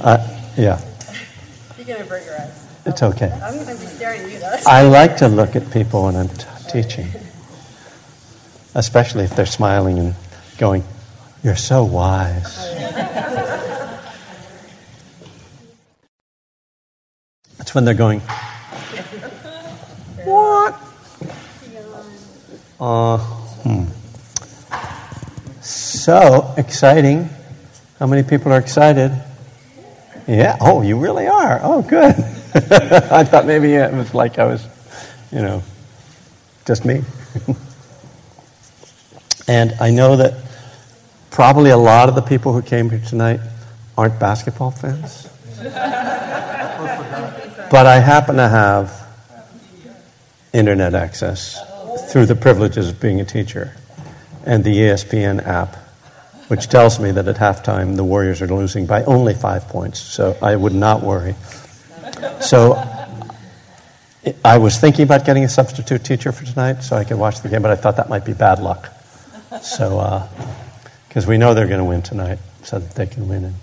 Uh, 0.00 0.18
yeah. 0.56 0.80
You 1.78 1.84
can 1.84 2.00
avert 2.00 2.24
your 2.24 2.38
eyes. 2.40 2.66
It's 2.84 3.02
okay. 3.02 3.30
I'm 3.42 3.54
going 3.54 3.66
to 3.66 3.72
be 3.74 3.86
staring 3.86 4.22
at 4.22 4.30
you, 4.30 4.38
though. 4.38 4.56
I 4.66 4.82
like 4.82 5.16
to 5.18 5.28
look 5.28 5.56
at 5.56 5.70
people 5.72 6.04
when 6.04 6.14
I'm 6.14 6.28
t- 6.28 6.46
teaching, 6.70 7.08
especially 8.74 9.24
if 9.24 9.34
they're 9.34 9.46
smiling 9.46 9.98
and 9.98 10.14
going, 10.58 10.84
You're 11.42 11.56
so 11.56 11.82
wise. 11.84 12.54
That's 17.58 17.74
when 17.74 17.84
they're 17.84 17.94
going, 17.94 18.20
What? 20.24 20.78
Uh, 22.78 23.18
hmm. 23.18 23.84
So 25.62 26.54
exciting. 26.56 27.28
How 27.98 28.06
many 28.06 28.22
people 28.22 28.52
are 28.52 28.58
excited? 28.58 29.12
Yeah. 30.26 30.56
Oh, 30.60 30.82
you 30.82 30.98
really 30.98 31.26
are. 31.26 31.60
Oh, 31.62 31.82
good. 31.82 32.14
I 32.54 33.24
thought 33.24 33.46
maybe 33.46 33.74
it 33.74 33.92
was 33.92 34.14
like 34.14 34.38
I 34.38 34.44
was, 34.44 34.66
you 35.30 35.40
know, 35.40 35.62
just 36.66 36.84
me. 36.84 37.02
and 39.48 39.72
I 39.80 39.90
know 39.90 40.16
that 40.16 40.34
probably 41.30 41.70
a 41.70 41.76
lot 41.76 42.08
of 42.08 42.14
the 42.14 42.22
people 42.22 42.52
who 42.52 42.62
came 42.62 42.90
here 42.90 43.02
tonight 43.06 43.40
aren't 43.96 44.18
basketball 44.18 44.72
fans. 44.72 45.28
but 47.70 47.86
I 47.86 48.00
happen 48.00 48.36
to 48.36 48.48
have 48.48 49.06
internet 50.52 50.94
access 50.94 51.60
through 52.10 52.26
the 52.26 52.36
privileges 52.36 52.88
of 52.88 53.00
being 53.00 53.20
a 53.20 53.24
teacher 53.24 53.76
and 54.44 54.64
the 54.64 54.74
ESPN 54.74 55.46
app, 55.46 55.76
which 56.48 56.68
tells 56.68 56.98
me 57.00 57.10
that 57.10 57.26
at 57.28 57.36
halftime 57.36 57.96
the 57.96 58.04
Warriors 58.04 58.40
are 58.42 58.46
losing 58.46 58.86
by 58.86 59.04
only 59.04 59.34
five 59.34 59.68
points. 59.68 60.00
So 60.00 60.36
I 60.42 60.56
would 60.56 60.74
not 60.74 61.02
worry. 61.02 61.34
So 62.40 62.74
I 64.44 64.58
was 64.58 64.78
thinking 64.78 65.04
about 65.04 65.24
getting 65.24 65.44
a 65.44 65.48
substitute 65.48 66.04
teacher 66.04 66.32
for 66.32 66.44
tonight 66.44 66.82
so 66.82 66.96
I 66.96 67.04
could 67.04 67.18
watch 67.18 67.42
the 67.42 67.48
game, 67.48 67.62
but 67.62 67.70
I 67.70 67.76
thought 67.76 67.96
that 67.96 68.08
might 68.08 68.24
be 68.24 68.32
bad 68.32 68.58
luck. 68.60 68.92
So, 69.62 70.28
because 71.08 71.26
uh, 71.26 71.28
we 71.28 71.38
know 71.38 71.54
they're 71.54 71.68
going 71.68 71.78
to 71.78 71.84
win 71.84 72.02
tonight, 72.02 72.38
so 72.62 72.78
that 72.78 72.94
they 72.94 73.06
can 73.06 73.28
win 73.28 73.44
in, 73.44 73.54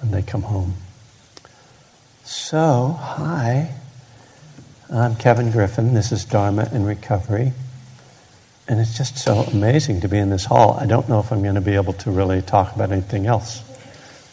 when 0.00 0.10
they 0.10 0.22
come 0.22 0.42
home. 0.42 0.74
So, 2.24 2.98
hi. 2.98 3.74
I'm 4.90 5.16
Kevin 5.16 5.50
Griffin. 5.50 5.94
This 5.94 6.12
is 6.12 6.24
Dharma 6.24 6.68
in 6.72 6.84
Recovery. 6.84 7.52
And 8.68 8.80
it's 8.80 8.96
just 8.96 9.16
so 9.16 9.42
amazing 9.42 10.00
to 10.00 10.08
be 10.08 10.18
in 10.18 10.28
this 10.28 10.44
hall. 10.44 10.76
I 10.80 10.86
don't 10.86 11.08
know 11.08 11.20
if 11.20 11.30
I'm 11.30 11.42
going 11.42 11.54
to 11.54 11.60
be 11.60 11.74
able 11.74 11.92
to 11.94 12.10
really 12.10 12.42
talk 12.42 12.74
about 12.74 12.90
anything 12.90 13.26
else 13.26 13.62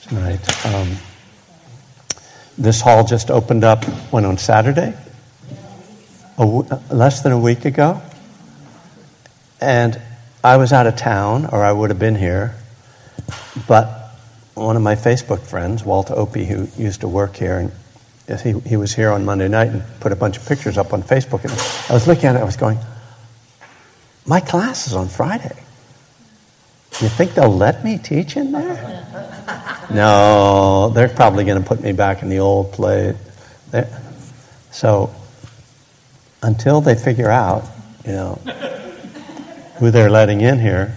tonight. 0.07 0.65
Um, 0.65 0.97
this 2.57 2.81
hall 2.81 3.03
just 3.03 3.29
opened 3.29 3.63
up 3.63 3.85
when 4.11 4.25
on 4.25 4.39
Saturday, 4.39 4.95
w- 6.37 6.67
less 6.89 7.21
than 7.21 7.31
a 7.31 7.39
week 7.39 7.65
ago. 7.65 8.01
And 9.61 10.01
I 10.43 10.57
was 10.57 10.73
out 10.73 10.87
of 10.87 10.95
town, 10.95 11.45
or 11.45 11.63
I 11.63 11.71
would 11.71 11.91
have 11.91 11.99
been 11.99 12.15
here. 12.15 12.55
But 13.67 13.87
one 14.55 14.75
of 14.75 14.81
my 14.81 14.95
Facebook 14.95 15.41
friends, 15.41 15.83
Walt 15.83 16.09
Opie, 16.09 16.45
who 16.45 16.67
used 16.75 17.01
to 17.01 17.07
work 17.07 17.35
here, 17.35 17.59
and 17.59 17.71
he, 18.41 18.59
he 18.67 18.77
was 18.77 18.93
here 18.93 19.11
on 19.11 19.25
Monday 19.25 19.47
night 19.47 19.69
and 19.69 19.83
put 19.99 20.11
a 20.11 20.15
bunch 20.15 20.37
of 20.37 20.45
pictures 20.47 20.77
up 20.77 20.91
on 20.91 21.03
Facebook. 21.03 21.43
And 21.43 21.51
I 21.89 21.93
was 21.93 22.07
looking 22.07 22.25
at 22.25 22.35
it, 22.35 22.39
I 22.39 22.43
was 22.43 22.57
going, 22.57 22.79
My 24.25 24.39
class 24.39 24.87
is 24.87 24.93
on 24.93 25.07
Friday. 25.07 25.55
You 27.01 27.09
think 27.09 27.33
they'll 27.33 27.55
let 27.55 27.83
me 27.83 27.97
teach 27.97 28.37
in 28.37 28.51
there? 28.51 29.87
no, 29.93 30.89
they're 30.89 31.09
probably 31.09 31.43
going 31.43 31.61
to 31.61 31.67
put 31.67 31.81
me 31.81 31.91
back 31.91 32.21
in 32.21 32.29
the 32.29 32.39
old 32.39 32.71
place. 32.71 33.15
So 34.71 35.13
until 36.41 36.81
they 36.81 36.95
figure 36.95 37.29
out, 37.29 37.65
you 38.05 38.11
know, 38.11 38.35
who 39.77 39.91
they're 39.91 40.09
letting 40.09 40.41
in 40.41 40.59
here, 40.59 40.95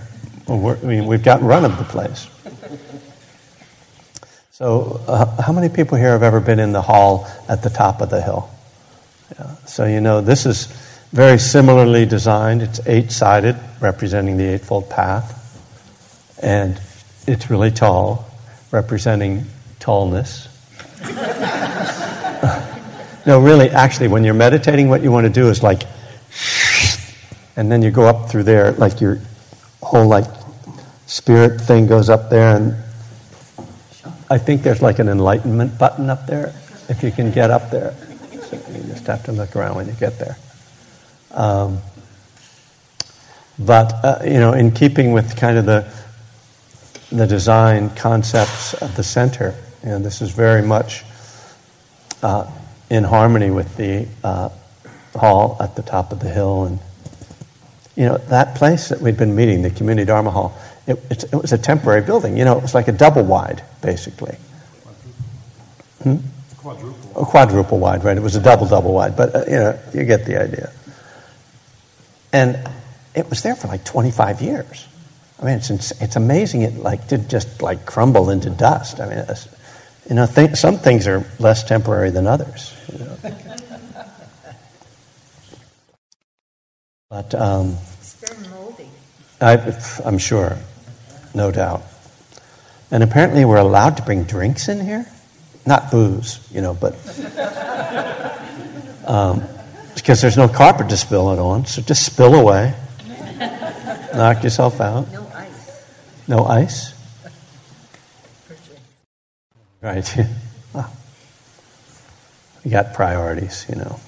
I 0.48 0.56
mean, 0.82 1.06
we've 1.06 1.22
got 1.22 1.42
run 1.42 1.64
of 1.64 1.76
the 1.78 1.84
place. 1.84 2.28
So, 4.52 5.02
uh, 5.06 5.42
how 5.42 5.52
many 5.52 5.68
people 5.68 5.98
here 5.98 6.12
have 6.12 6.22
ever 6.22 6.40
been 6.40 6.58
in 6.58 6.72
the 6.72 6.80
hall 6.80 7.28
at 7.46 7.62
the 7.62 7.68
top 7.68 8.00
of 8.00 8.08
the 8.08 8.22
hill? 8.22 8.48
Yeah. 9.38 9.54
So, 9.66 9.84
you 9.84 10.00
know, 10.00 10.22
this 10.22 10.46
is 10.46 10.68
very 11.12 11.38
similarly 11.38 12.06
designed. 12.06 12.62
It's 12.62 12.80
eight 12.86 13.10
sided, 13.10 13.56
representing 13.80 14.36
the 14.36 14.44
Eightfold 14.44 14.90
Path. 14.90 15.32
And 16.42 16.80
it's 17.26 17.50
really 17.50 17.70
tall, 17.70 18.26
representing 18.70 19.46
tallness. 19.80 20.48
no, 23.26 23.40
really, 23.40 23.70
actually, 23.70 24.08
when 24.08 24.24
you're 24.24 24.34
meditating, 24.34 24.88
what 24.88 25.02
you 25.02 25.10
want 25.10 25.26
to 25.26 25.32
do 25.32 25.48
is 25.48 25.62
like, 25.62 25.84
and 27.56 27.70
then 27.70 27.82
you 27.82 27.90
go 27.90 28.06
up 28.06 28.28
through 28.28 28.42
there, 28.42 28.72
like 28.72 29.00
your 29.00 29.18
whole 29.82 30.06
like 30.06 30.26
spirit 31.06 31.60
thing 31.60 31.86
goes 31.86 32.10
up 32.10 32.28
there, 32.28 32.56
and 32.56 32.76
I 34.28 34.38
think 34.38 34.62
there's 34.62 34.82
like 34.82 34.98
an 34.98 35.08
enlightenment 35.08 35.78
button 35.78 36.10
up 36.10 36.26
there, 36.26 36.52
if 36.88 37.02
you 37.02 37.10
can 37.10 37.30
get 37.30 37.50
up 37.50 37.70
there. 37.70 37.94
So 38.42 38.56
you 38.72 38.82
just 38.84 39.06
have 39.06 39.24
to 39.24 39.32
look 39.32 39.56
around 39.56 39.76
when 39.76 39.86
you 39.86 39.94
get 39.94 40.18
there. 40.18 40.36
Um, 41.36 41.78
but, 43.58 43.92
uh, 44.04 44.18
you 44.24 44.40
know, 44.40 44.52
in 44.52 44.72
keeping 44.72 45.12
with 45.12 45.36
kind 45.36 45.56
of 45.56 45.66
the, 45.66 45.90
the 47.10 47.26
design 47.26 47.90
concepts 47.90 48.74
of 48.74 48.96
the 48.96 49.02
center, 49.02 49.54
you 49.82 49.90
know, 49.90 49.98
this 49.98 50.20
is 50.20 50.30
very 50.30 50.62
much 50.62 51.04
uh, 52.22 52.50
in 52.90 53.04
harmony 53.04 53.50
with 53.50 53.76
the 53.76 54.08
uh, 54.24 54.48
hall 55.14 55.56
at 55.60 55.76
the 55.76 55.82
top 55.82 56.12
of 56.12 56.20
the 56.20 56.28
hill. 56.28 56.64
And, 56.64 56.78
you 57.96 58.06
know, 58.06 58.18
that 58.18 58.56
place 58.56 58.88
that 58.88 59.00
we'd 59.00 59.16
been 59.16 59.34
meeting, 59.34 59.62
the 59.62 59.70
Community 59.70 60.06
Dharma 60.06 60.30
Hall, 60.30 60.58
it, 60.86 60.98
it, 61.10 61.34
was 61.34 61.52
a 61.52 61.58
temporary 61.58 62.02
building. 62.02 62.36
You 62.36 62.44
know, 62.44 62.56
it 62.56 62.62
was 62.62 62.74
like 62.74 62.88
a 62.88 62.92
double 62.92 63.24
wide, 63.24 63.62
basically. 63.80 64.36
Hmm? 66.02 66.16
Quadruple. 66.58 67.22
A 67.22 67.24
quadruple 67.24 67.78
wide, 67.78 68.04
right? 68.04 68.16
It 68.16 68.22
was 68.22 68.36
a 68.36 68.42
double 68.42 68.66
double 68.66 68.92
wide, 68.92 69.16
but 69.16 69.34
uh, 69.34 69.44
you 69.46 69.56
know, 69.56 69.78
you 69.94 70.04
get 70.04 70.24
the 70.26 70.40
idea. 70.40 70.72
And 72.36 72.68
it 73.14 73.30
was 73.30 73.42
there 73.42 73.56
for 73.56 73.66
like 73.66 73.82
25 73.86 74.42
years. 74.42 74.86
I 75.40 75.46
mean, 75.46 75.54
it's 75.54 75.70
it's 76.02 76.16
amazing. 76.16 76.60
It 76.62 76.74
like 76.76 77.08
did 77.08 77.30
just 77.30 77.62
like 77.62 77.86
crumble 77.86 78.28
into 78.28 78.50
dust. 78.50 79.00
I 79.00 79.08
mean, 79.08 79.24
you 80.06 80.16
know, 80.16 80.26
th- 80.26 80.54
some 80.56 80.76
things 80.76 81.06
are 81.06 81.24
less 81.38 81.64
temporary 81.64 82.10
than 82.10 82.26
others. 82.26 82.74
You 82.92 82.98
know? 82.98 83.16
but 87.08 87.34
um, 87.34 87.78
it's 88.00 88.12
very 88.16 88.48
moldy. 88.48 88.90
I, 89.40 89.56
I'm 90.04 90.18
sure 90.18 90.58
no 91.34 91.50
doubt. 91.50 91.84
And 92.90 93.02
apparently, 93.02 93.46
we're 93.46 93.56
allowed 93.56 93.96
to 93.96 94.02
bring 94.02 94.24
drinks 94.24 94.68
in 94.68 94.84
here. 94.84 95.06
Not 95.64 95.90
booze, 95.90 96.46
you 96.52 96.60
know, 96.60 96.74
but. 96.74 96.94
Um, 99.06 99.46
because 99.96 100.20
there's 100.20 100.36
no 100.36 100.46
carpet 100.46 100.88
to 100.90 100.96
spill 100.96 101.32
it 101.32 101.38
on, 101.38 101.66
so 101.66 101.82
just 101.82 102.04
spill 102.04 102.34
away. 102.34 102.74
Knock 104.14 104.44
yourself 104.44 104.80
out. 104.80 105.10
No 105.12 105.26
ice. 105.34 105.82
No 106.28 106.44
ice? 106.44 106.94
Right. 109.80 110.16
you 112.64 112.70
got 112.70 112.94
priorities, 112.94 113.66
you 113.68 113.76
know. 113.76 114.00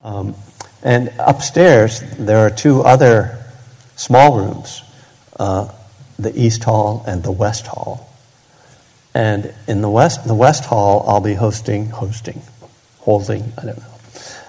Um, 0.00 0.34
and 0.82 1.12
upstairs, 1.18 2.00
there 2.18 2.38
are 2.38 2.50
two 2.50 2.82
other 2.82 3.44
small 3.96 4.38
rooms, 4.38 4.82
uh, 5.40 5.68
the 6.18 6.38
East 6.38 6.62
Hall 6.64 7.04
and 7.06 7.22
the 7.22 7.32
West 7.32 7.66
Hall. 7.66 8.10
And 9.14 9.54
in 9.66 9.80
the 9.80 9.88
West, 9.90 10.26
the 10.26 10.34
West 10.34 10.64
Hall, 10.64 11.04
I'll 11.08 11.20
be 11.20 11.34
hosting, 11.34 11.88
hosting, 11.88 12.42
holding, 13.04 13.52
I 13.58 13.66
don't 13.66 13.78
know, 13.78 13.94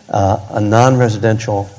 uh, 0.10 0.48
a 0.52 0.62
non-residential 0.62 1.69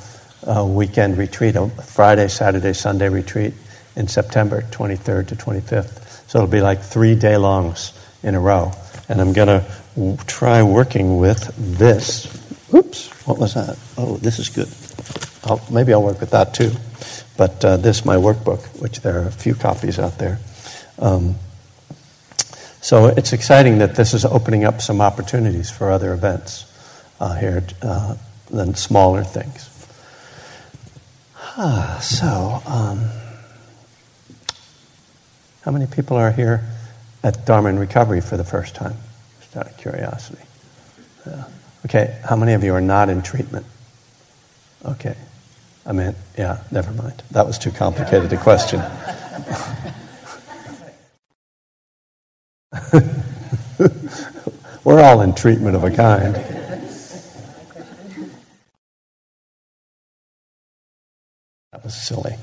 uh, 0.47 0.65
weekend 0.65 1.17
retreat, 1.17 1.57
a 1.57 1.69
Friday, 1.69 2.29
Saturday, 2.29 2.75
Sunday 2.75 3.09
retreat 3.09 3.55
in 3.97 4.07
September 4.07 4.61
23rd 4.71 5.29
to 5.29 5.37
25th. 5.37 6.29
So 6.29 6.39
it'll 6.39 6.51
be 6.51 6.61
like 6.61 6.83
three 6.83 7.15
day 7.15 7.37
longs 7.39 7.93
in 8.23 8.35
a 8.35 8.41
row. 8.41 8.73
And 9.09 9.21
I'm 9.21 9.33
going 9.33 9.49
to 9.49 9.65
w- 9.95 10.17
try 10.27 10.63
working 10.63 11.19
with 11.19 11.51
this. 11.79 12.27
Oops, 12.75 13.09
what 13.27 13.39
was 13.39 13.55
that? 13.55 13.79
Oh, 13.97 14.19
this 14.19 14.39
is 14.39 14.51
good. 14.51 14.69
I'll, 15.45 15.65
maybe 15.71 15.95
I'll 15.95 16.03
work 16.03 16.21
with 16.21 16.31
that 16.33 16.53
too. 16.53 16.73
But 17.37 17.65
uh, 17.65 17.77
this, 17.79 18.05
my 18.05 18.17
workbook, 18.17 18.81
which 18.83 19.01
there 19.01 19.23
are 19.23 19.27
a 19.27 19.33
few 19.33 19.55
copies 19.55 19.99
out 19.99 20.19
there. 20.19 20.39
Um, 20.99 21.37
so 22.87 23.07
it's 23.07 23.33
exciting 23.33 23.79
that 23.79 23.97
this 23.97 24.15
is 24.15 24.25
opening 24.25 24.65
up 24.65 24.81
some 24.81 25.01
opportunities 25.01 25.69
for 25.69 25.91
other 25.91 26.13
events 26.13 26.73
uh, 27.19 27.35
here 27.35 27.67
uh, 27.83 28.15
than 28.49 28.77
smaller 28.77 29.25
things. 29.25 29.69
Ah, 31.37 31.99
so, 32.01 32.63
um, 32.65 33.05
How 35.63 35.73
many 35.73 35.89
people 35.89 36.17
are 36.17 36.31
here 36.31 36.63
at 37.25 37.45
Dharma 37.45 37.71
and 37.71 37.81
Recovery 37.81 38.21
for 38.21 38.37
the 38.37 38.45
first 38.45 38.77
time? 38.77 38.95
Just 39.41 39.57
out 39.57 39.67
of 39.67 39.77
curiosity. 39.79 40.45
Yeah. 41.27 41.45
Okay, 41.87 42.17
how 42.25 42.37
many 42.37 42.53
of 42.53 42.63
you 42.63 42.73
are 42.73 42.81
not 42.81 43.09
in 43.09 43.21
treatment? 43.21 43.67
Okay. 44.85 45.17
I 45.85 45.91
mean, 45.91 46.15
yeah, 46.39 46.63
never 46.71 46.93
mind. 46.93 47.21
That 47.33 47.49
was 47.49 47.59
too 47.59 47.73
complicated 47.73 48.33
a 48.33 48.37
question. 48.37 48.81
We're 54.85 55.03
all 55.03 55.21
in 55.23 55.35
treatment 55.35 55.75
of 55.77 55.85
a 55.85 55.91
kind. 55.91 56.35
That 61.73 61.83
was 61.83 61.95
silly. 61.95 62.37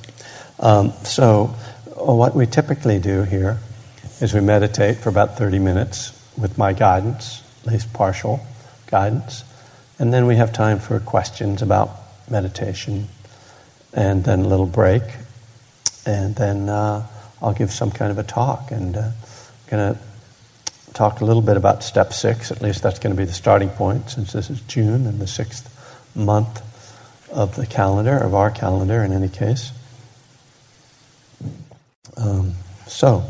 Um, 0.60 0.92
so, 1.04 1.48
what 1.96 2.36
we 2.36 2.46
typically 2.46 3.00
do 3.00 3.24
here 3.24 3.60
is 4.20 4.34
we 4.34 4.42
meditate 4.42 4.98
for 4.98 5.10
about 5.10 5.38
30 5.38 5.60
minutes 5.60 6.12
with 6.38 6.58
my 6.58 6.74
guidance, 6.74 7.42
at 7.66 7.72
least 7.72 7.94
partial 7.94 8.46
guidance, 8.88 9.44
and 10.00 10.14
then 10.14 10.26
we 10.26 10.36
have 10.36 10.52
time 10.52 10.80
for 10.80 11.00
questions 11.00 11.62
about 11.62 11.92
meditation, 12.30 13.08
and 13.94 14.24
then 14.24 14.42
a 14.42 14.48
little 14.48 14.66
break, 14.66 15.04
and 16.06 16.36
then 16.36 16.68
uh, 16.68 17.08
I'll 17.42 17.54
give 17.54 17.72
some 17.72 17.92
kind 17.92 18.12
of 18.12 18.18
a 18.18 18.24
talk, 18.24 18.72
and 18.72 18.98
uh, 18.98 19.12
to 19.70 20.00
talk 20.94 21.22
a 21.22 21.26
little 21.26 21.42
bit 21.42 21.58
about 21.58 21.84
step 21.84 22.14
six. 22.14 22.52
At 22.52 22.62
least 22.62 22.84
that's 22.84 23.00
going 23.00 23.16
to 23.16 23.20
be 23.20 23.26
the 23.26 23.34
starting 23.34 23.70
point, 23.70 24.10
since 24.10 24.32
this 24.32 24.50
is 24.50 24.62
June 24.62 25.08
and 25.08 25.20
the 25.20 25.28
sixth 25.28 25.70
month 26.16 26.62
of 27.32 27.56
the 27.56 27.66
calendar, 27.66 28.18
of 28.18 28.34
our 28.36 28.52
calendar 28.52 29.04
in 29.04 29.12
any 29.12 29.30
case. 29.30 29.72
Um, 32.16 32.54
so, 32.88 33.24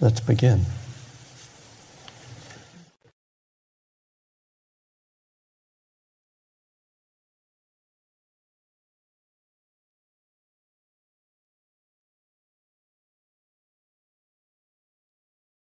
let's 0.00 0.20
begin. 0.20 0.64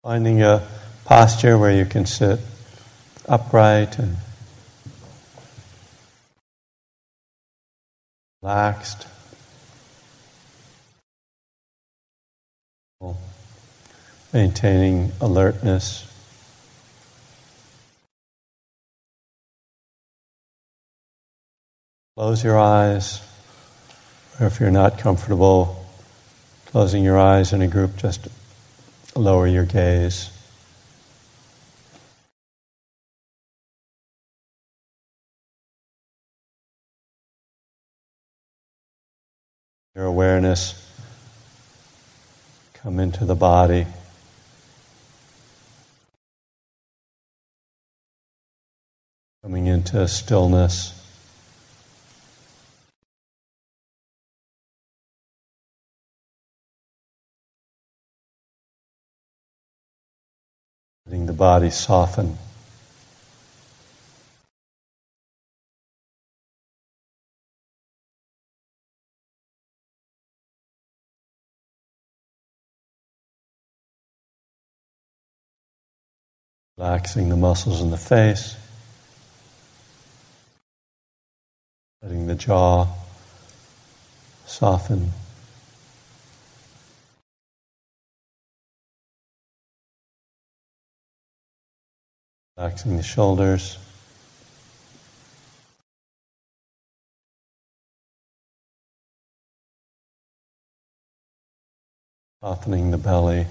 Finding 0.02 0.42
a 0.42 0.66
posture 1.08 1.58
where 1.58 1.72
you 1.72 1.86
can 1.86 2.06
sit 2.06 2.38
upright 3.30 3.98
and 3.98 4.18
relaxed. 8.42 9.08
Maintaining 14.34 15.14
alertness. 15.22 16.06
Close 22.18 22.44
your 22.44 22.60
eyes, 22.60 23.22
or 24.42 24.48
if 24.48 24.60
you're 24.60 24.72
not 24.72 25.00
comfortable 25.00 25.86
closing 26.66 27.02
your 27.02 27.18
eyes 27.18 27.54
in 27.54 27.62
a 27.62 27.68
group, 27.68 27.96
just 27.96 28.28
lower 29.16 29.48
your 29.48 29.64
gaze. 29.64 30.37
Your 39.98 40.06
awareness 40.06 40.76
come 42.76 43.00
into 43.00 43.26
the 43.26 43.34
body. 43.34 43.88
Coming 49.42 49.66
into 49.66 50.08
stillness. 50.08 50.94
Letting 61.08 61.26
the 61.26 61.34
body 61.34 61.72
soften. 61.72 62.38
Relaxing 76.78 77.30
the 77.30 77.36
muscles 77.36 77.82
in 77.82 77.90
the 77.90 77.98
face, 77.98 78.56
letting 82.04 82.28
the 82.28 82.36
jaw 82.36 82.88
soften. 84.46 85.12
Relaxing 92.58 92.98
the 92.98 93.02
shoulders. 93.02 93.80
Softening 102.44 102.92
the 102.92 103.00
belly. 103.00 103.48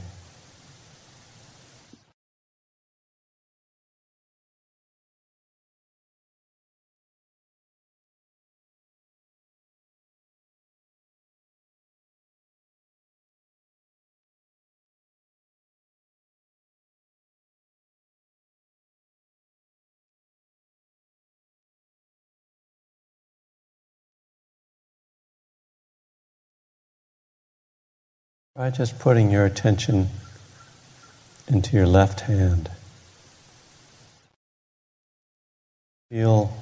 Try 28.56 28.70
just 28.70 28.98
putting 28.98 29.30
your 29.30 29.44
attention 29.44 30.08
into 31.46 31.76
your 31.76 31.86
left 31.86 32.22
hand. 32.22 32.70
Feel 36.10 36.56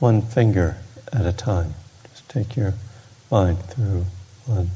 one 0.00 0.20
finger 0.20 0.76
at 1.10 1.24
a 1.24 1.32
time. 1.32 1.72
Just 2.10 2.28
take 2.28 2.56
your 2.56 2.74
mind 3.30 3.58
through 3.60 4.04
one. 4.44 4.70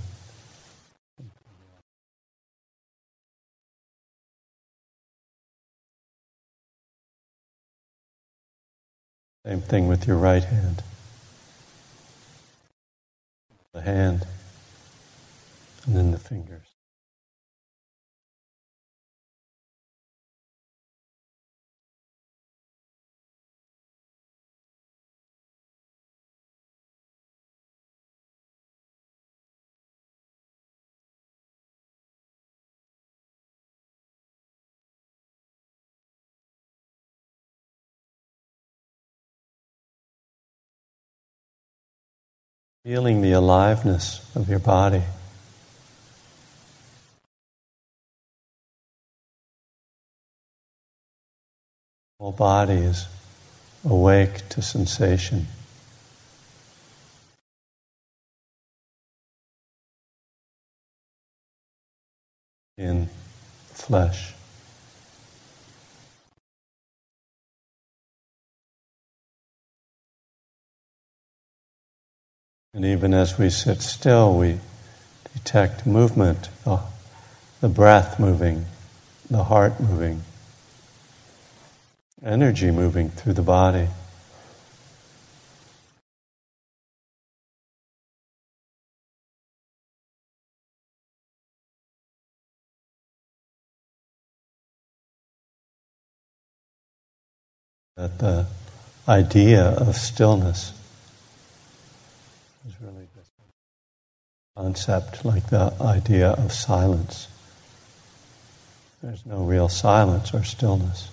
Same 9.45 9.61
thing 9.61 9.87
with 9.87 10.07
your 10.07 10.17
right 10.17 10.43
hand. 10.45 10.83
The 13.75 13.83
hand 13.83 14.27
and 15.87 15.97
then 15.97 16.11
the 16.11 16.19
fingers. 16.19 16.67
Feeling 42.85 43.21
the 43.21 43.33
aliveness 43.33 44.21
of 44.37 44.49
your 44.49 44.61
body. 44.61 45.03
Whole 52.27 52.33
body 52.33 52.75
is 52.75 53.07
awake 53.85 54.49
to 54.49 54.61
sensation. 54.61 55.47
In 62.77 63.09
flesh. 63.75 64.33
And 72.75 72.85
even 72.85 73.15
as 73.15 73.39
we 73.39 73.51
sit 73.51 73.81
still, 73.83 74.37
we 74.37 74.59
detect 75.33 75.87
movement. 75.87 76.49
The 76.65 76.81
the 77.61 77.69
breath 77.69 78.19
moving, 78.19 78.67
the 79.31 79.45
heart 79.45 79.79
moving, 79.81 80.23
energy 82.27 82.73
moving 82.73 83.09
through 83.09 83.35
the 83.35 83.43
body. 83.43 83.87
That 97.97 98.19
the 98.19 98.47
idea 99.09 99.65
of 99.65 99.97
stillness 99.97 100.73
is 102.69 102.75
really 102.83 103.07
just 103.17 103.31
a 103.39 104.61
concept 104.61 105.25
like 105.25 105.49
the 105.49 105.73
idea 105.81 106.31
of 106.33 106.53
silence. 106.53 107.29
There's 109.03 109.25
no 109.25 109.45
real 109.45 109.69
silence 109.69 110.35
or 110.35 110.43
stillness. 110.45 111.09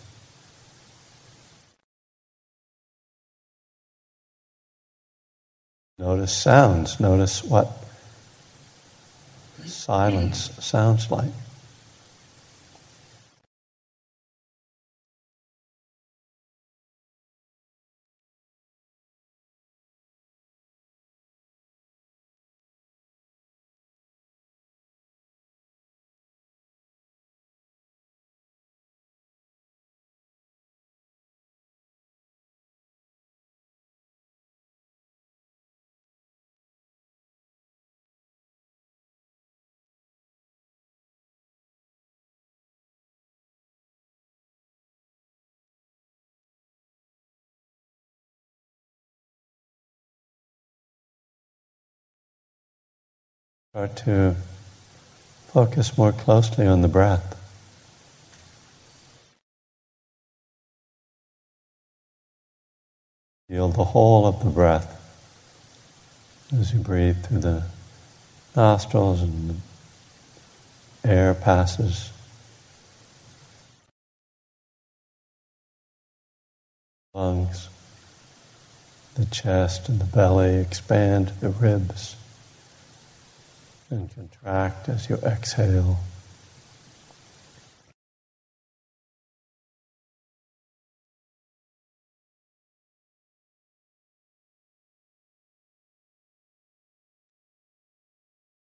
Notice 6.00 6.36
sounds. 6.36 7.00
Notice 7.00 7.44
what 7.44 7.68
silence 9.66 10.50
sounds 10.60 11.12
like. 11.12 11.32
Start 53.75 53.96
to 53.96 54.36
focus 55.48 55.98
more 55.98 56.12
closely 56.12 56.68
on 56.68 56.84
the 56.84 56.88
breath. 56.88 57.36
Feel 63.50 63.70
the 63.70 63.84
whole 63.84 64.27
of 64.27 64.44
the 64.44 64.51
breath 64.51 65.01
as 66.56 66.72
you 66.72 66.82
breathe 66.82 67.25
through 67.25 67.39
the 67.39 67.63
nostrils 68.56 69.24
and 69.24 69.60
the 71.01 71.10
air 71.10 71.34
passes. 71.34 72.12
Lungs, 77.15 77.70
the 79.15 79.25
chest 79.25 79.89
and 79.89 80.00
the 80.00 80.06
belly 80.06 80.58
expand, 80.58 81.30
the 81.39 81.50
ribs 81.50 82.18
and 83.94 84.14
contract 84.14 84.90
as 84.90 85.10
you 85.10 85.16
exhale. 85.18 86.00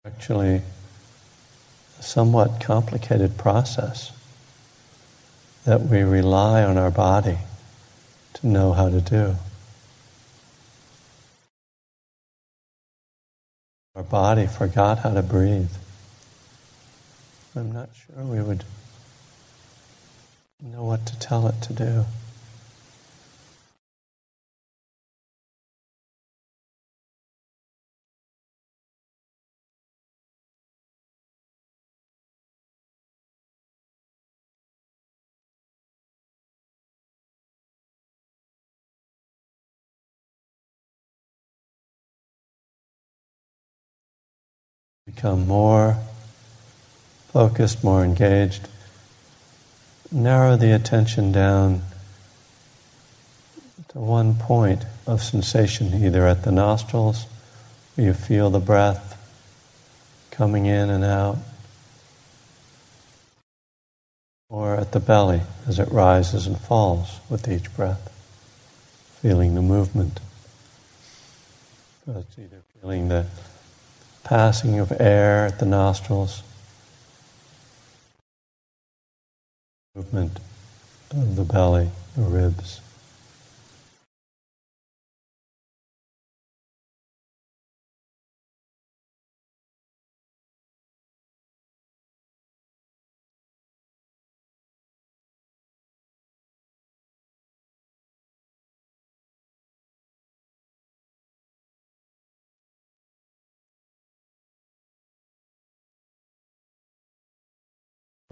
Actually, 0.05 0.63
a 1.99 2.03
somewhat 2.03 2.61
complicated 2.61 3.39
process 3.39 4.13
that 5.65 5.81
we 5.81 6.03
rely 6.03 6.63
on 6.65 6.77
our 6.77 6.91
body 6.91 7.39
to 8.35 8.47
know 8.47 8.73
how 8.73 8.89
to 8.89 9.01
do. 9.01 9.37
Our 13.95 14.03
body 14.03 14.47
forgot 14.47 15.01
how 15.01 15.13
to 15.13 15.23
breathe. 15.23 15.71
I'm 17.55 17.73
not 17.73 17.91
sure 17.95 18.25
we 18.25 18.41
would 18.41 18.65
know 20.63 20.85
what 20.85 21.05
to 21.07 21.19
tell 21.19 21.47
it 21.49 21.61
to 21.63 21.75
do. 21.75 22.05
Become 45.23 45.47
more 45.47 45.97
focused, 47.29 47.85
more 47.85 48.03
engaged. 48.03 48.69
Narrow 50.11 50.57
the 50.57 50.75
attention 50.75 51.31
down 51.31 51.81
to 53.91 54.01
one 54.01 54.35
point 54.35 54.85
of 55.07 55.23
sensation, 55.23 55.95
either 56.05 56.27
at 56.27 56.43
the 56.43 56.51
nostrils, 56.51 57.27
where 57.95 58.09
you 58.09 58.13
feel 58.13 58.51
the 58.51 58.59
breath 58.59 59.17
coming 60.33 60.67
in 60.67 60.91
and 60.91 61.05
out, 61.05 61.39
or 64.49 64.75
at 64.75 64.91
the 64.91 64.99
belly 64.99 65.41
as 65.69 65.79
it 65.79 65.89
rises 65.93 66.49
and 66.49 66.59
falls 66.59 67.21
with 67.31 67.47
each 67.47 67.73
breath, 67.77 68.11
feeling 69.21 69.55
the 69.55 69.63
movement. 69.63 70.19
So 72.07 72.19
it's 72.19 72.39
either 72.41 72.61
feeling 72.81 73.07
the 73.07 73.27
passing 74.25 74.79
of 74.79 74.93
air 75.01 75.47
at 75.47 75.59
the 75.59 75.67
nostrils, 75.67 76.43
movement 79.95 80.39
of 81.11 81.37
the 81.37 81.45
belly, 81.45 81.91
the 82.17 82.23
ribs. 82.23 82.82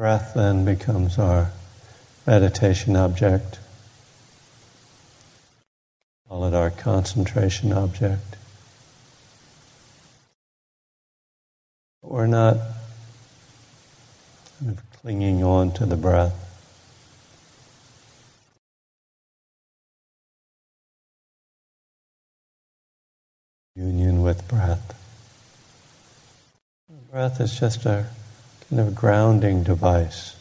Breath 0.00 0.32
then 0.32 0.64
becomes 0.64 1.18
our 1.18 1.50
meditation 2.26 2.96
object. 2.96 3.58
Call 6.26 6.46
it 6.46 6.54
our 6.54 6.70
concentration 6.70 7.70
object. 7.74 8.36
But 12.00 12.12
we're 12.12 12.26
not 12.28 12.56
kind 14.58 14.70
of 14.70 15.00
clinging 15.02 15.44
on 15.44 15.70
to 15.72 15.84
the 15.84 15.96
breath. 15.96 16.32
Union 23.76 24.22
with 24.22 24.48
breath. 24.48 24.96
Breath 27.10 27.38
is 27.38 27.60
just 27.60 27.86
our 27.86 28.06
kind 28.70 28.86
of 28.86 28.94
grounding 28.94 29.64
device 29.64 30.36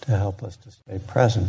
to 0.00 0.10
help 0.10 0.42
us 0.42 0.56
to 0.56 0.70
stay 0.72 0.98
present. 1.06 1.48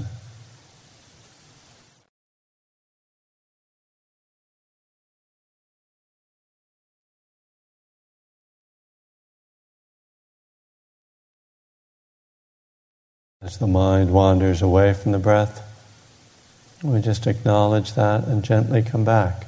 As 13.42 13.58
the 13.58 13.68
mind 13.68 14.14
wanders 14.14 14.62
away 14.62 14.94
from 14.94 15.12
the 15.12 15.20
breath, 15.20 15.62
we 16.84 17.02
just 17.02 17.26
acknowledge 17.26 17.94
that 17.94 18.26
and 18.26 18.44
gently 18.44 18.84
come 18.84 19.04
back. 19.04 19.48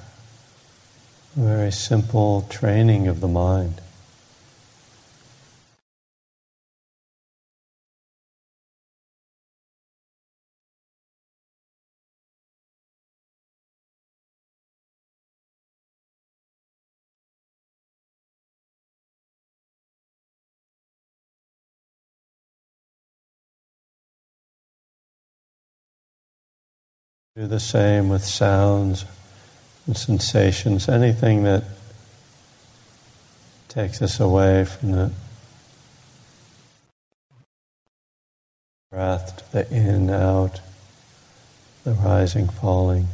A 1.38 1.42
very 1.42 1.72
simple 1.72 2.42
training 2.50 3.08
of 3.08 3.22
the 3.22 3.28
mind. 3.28 3.82
Do 27.36 27.48
the 27.48 27.60
same 27.60 28.08
with 28.08 28.24
sounds 28.24 29.04
and 29.86 29.98
sensations, 29.98 30.88
anything 30.88 31.44
that 31.44 31.66
takes 33.68 34.02
us 34.02 34.22
away 34.22 34.64
from 34.64 34.94
the 34.94 35.12
breath 38.90 39.52
the 39.52 39.70
in, 39.70 40.10
out, 40.10 40.62
the 41.84 41.92
rising, 41.92 42.48
falling. 42.48 43.10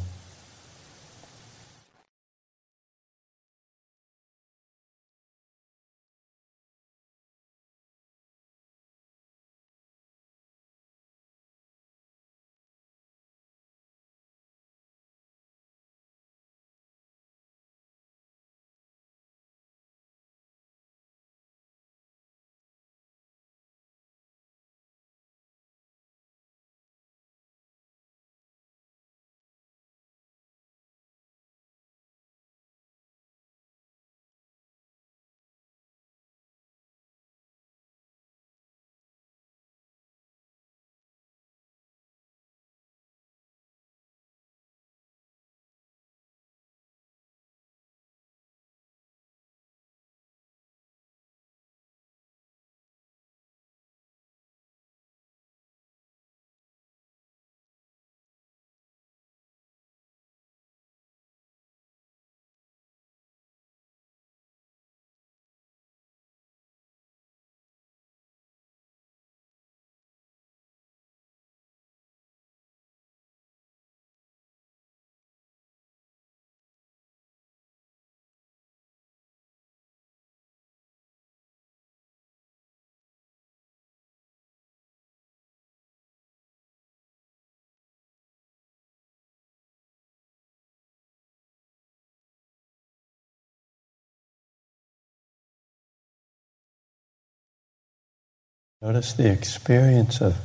Notice 98.82 99.12
the 99.12 99.30
experience 99.30 100.20
of 100.20 100.36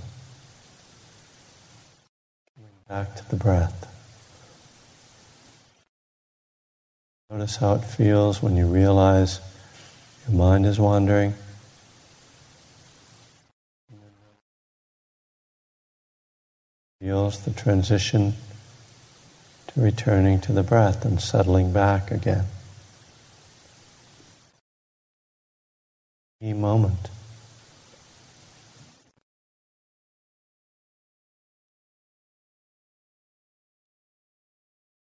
coming 2.55 2.69
back 2.87 3.15
to 3.15 3.27
the 3.31 3.35
breath. 3.35 3.91
Notice 7.31 7.55
how 7.55 7.73
it 7.73 7.83
feels 7.83 8.43
when 8.43 8.55
you 8.55 8.67
realize 8.67 9.39
your 10.27 10.37
mind 10.37 10.67
is 10.67 10.79
wandering. 10.79 11.33
Feels 17.01 17.43
the 17.43 17.51
transition 17.51 18.35
to 19.67 19.81
returning 19.81 20.39
to 20.41 20.51
the 20.51 20.63
breath 20.63 21.05
and 21.05 21.19
settling 21.19 21.73
back 21.73 22.11
again. 22.11 22.45
Key 26.39 26.53
moment. 26.53 27.09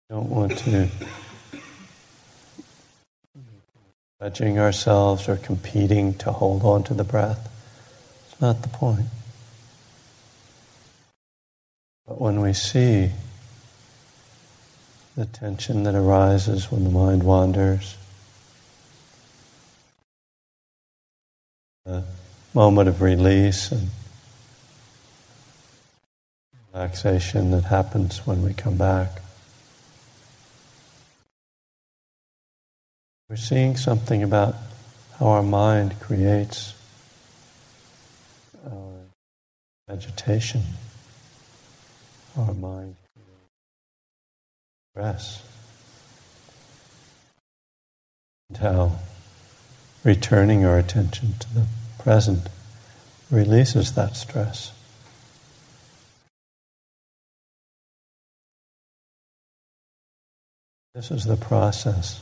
Don't 0.09 0.29
want 0.29 0.57
to 0.57 0.89
judging 4.19 4.57
ourselves 4.57 5.29
or 5.29 5.37
competing 5.37 6.15
to 6.15 6.31
hold 6.31 6.63
on 6.63 6.83
to 6.83 6.95
the 6.95 7.03
breath. 7.03 7.47
It's 8.25 8.41
not 8.41 8.63
the 8.63 8.69
point. 8.69 9.05
But 12.07 12.19
when 12.19 12.41
we 12.41 12.53
see 12.53 13.11
the 15.15 15.27
tension 15.27 15.83
that 15.83 15.93
arises 15.93 16.71
when 16.71 16.85
the 16.85 16.89
mind 16.89 17.21
wanders, 17.21 17.95
the 21.85 22.03
moment 22.55 22.89
of 22.89 23.03
release 23.03 23.71
and 23.71 23.89
relaxation 26.73 27.51
that 27.51 27.65
happens 27.65 28.25
when 28.25 28.41
we 28.41 28.55
come 28.55 28.75
back. 28.75 29.21
We're 33.29 33.35
seeing 33.35 33.77
something 33.77 34.23
about 34.23 34.55
how 35.19 35.27
our 35.27 35.43
mind 35.43 35.99
creates 35.99 36.73
our 38.65 38.93
agitation, 39.87 40.63
our 42.35 42.55
mind 42.55 42.95
stress, 44.91 45.43
and 48.49 48.57
how 48.57 48.93
returning 50.03 50.65
our 50.65 50.79
attention 50.79 51.33
to 51.39 51.53
the 51.53 51.65
present 51.99 52.49
releases 53.29 53.93
that 53.93 54.15
stress. 54.15 54.71
This 60.95 61.11
is 61.11 61.25
the 61.25 61.37
process 61.37 62.21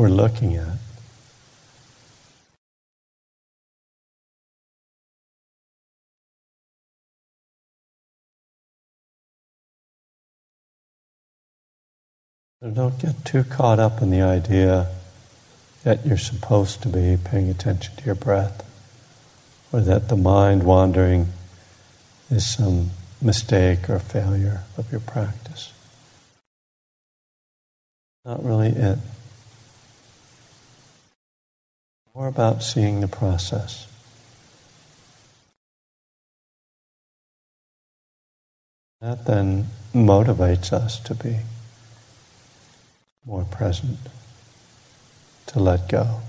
we're 0.00 0.08
looking 0.08 0.56
at. 0.56 0.78
Don't 12.72 12.98
get 12.98 13.26
too 13.26 13.44
caught 13.44 13.78
up 13.78 14.00
in 14.00 14.10
the 14.10 14.22
idea 14.22 14.88
that 15.82 16.06
you're 16.06 16.16
supposed 16.16 16.80
to 16.82 16.88
be 16.88 17.18
paying 17.22 17.50
attention 17.50 17.94
to 17.96 18.04
your 18.06 18.14
breath 18.14 18.64
or 19.70 19.82
that 19.82 20.08
the 20.08 20.16
mind 20.16 20.62
wandering 20.62 21.28
is 22.30 22.46
some 22.46 22.90
mistake 23.20 23.90
or 23.90 23.98
failure 23.98 24.62
of 24.78 24.90
your 24.90 25.00
practice. 25.00 25.74
Not 28.24 28.42
really 28.42 28.68
it. 28.68 28.98
More 32.20 32.28
about 32.28 32.62
seeing 32.62 33.00
the 33.00 33.08
process. 33.08 33.86
That 39.00 39.24
then 39.24 39.68
motivates 39.94 40.70
us 40.70 41.00
to 41.04 41.14
be 41.14 41.38
more 43.24 43.46
present, 43.50 43.96
to 45.46 45.60
let 45.60 45.88
go. 45.88 46.20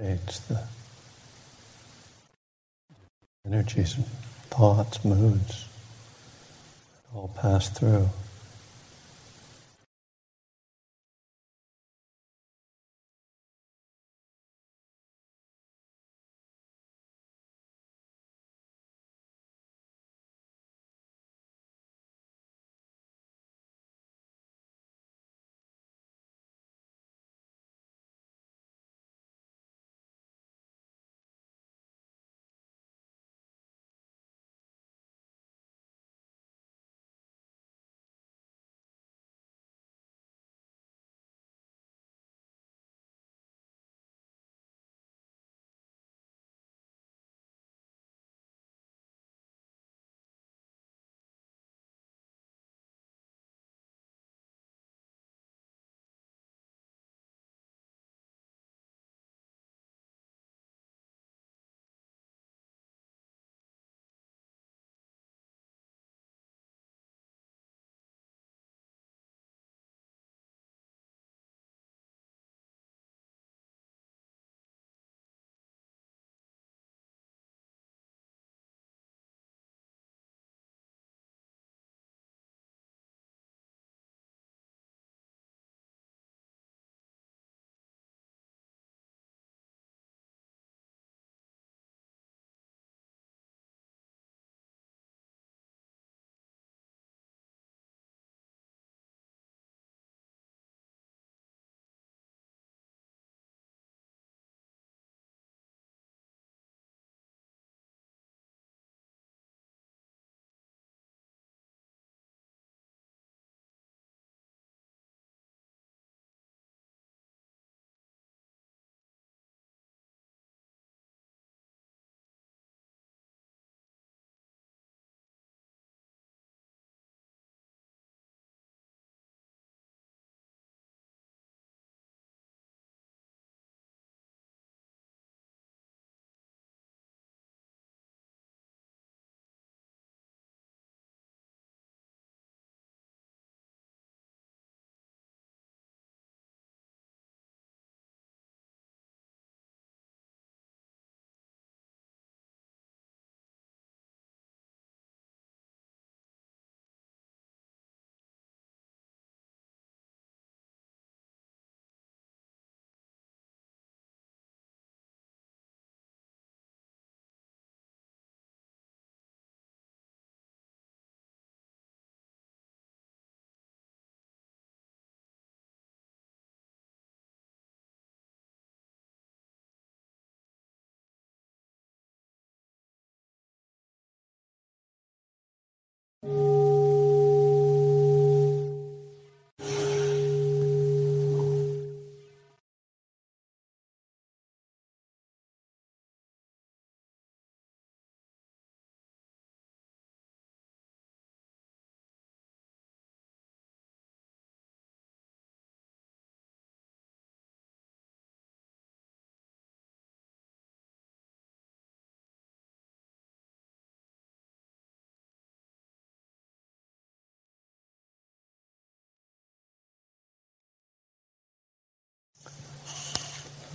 It's 0.00 0.38
the 0.40 0.62
energies, 3.44 3.96
thoughts, 4.50 5.04
moods 5.04 5.66
all 7.14 7.28
pass 7.36 7.68
through. 7.68 8.08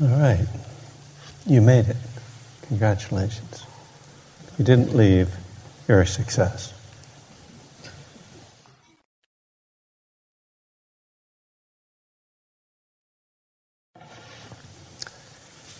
All 0.01 0.07
right. 0.07 0.47
You 1.45 1.61
made 1.61 1.87
it. 1.87 1.97
Congratulations. 2.67 3.65
You 4.57 4.65
didn't 4.65 4.95
leave. 4.95 5.29
You're 5.87 6.01
a 6.01 6.07
success. 6.07 6.73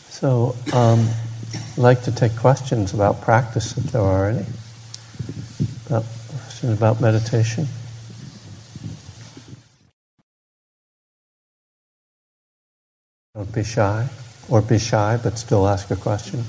So, 0.10 0.56
um, 0.74 1.10
I'd 1.54 1.78
like 1.78 2.04
to 2.04 2.12
take 2.12 2.36
questions 2.38 2.94
about 2.94 3.22
practice 3.22 3.78
if 3.78 3.86
there 3.92 4.02
are 4.02 4.30
any. 4.30 4.46
About, 5.88 6.06
questions 6.44 6.78
about 6.78 7.02
meditation? 7.02 7.68
Don't 13.36 13.52
be 13.52 13.64
shy, 13.64 14.08
or 14.48 14.62
be 14.62 14.78
shy 14.78 15.20
but 15.24 15.40
still 15.40 15.68
ask 15.68 15.90
a 15.90 15.96
question. 15.96 16.44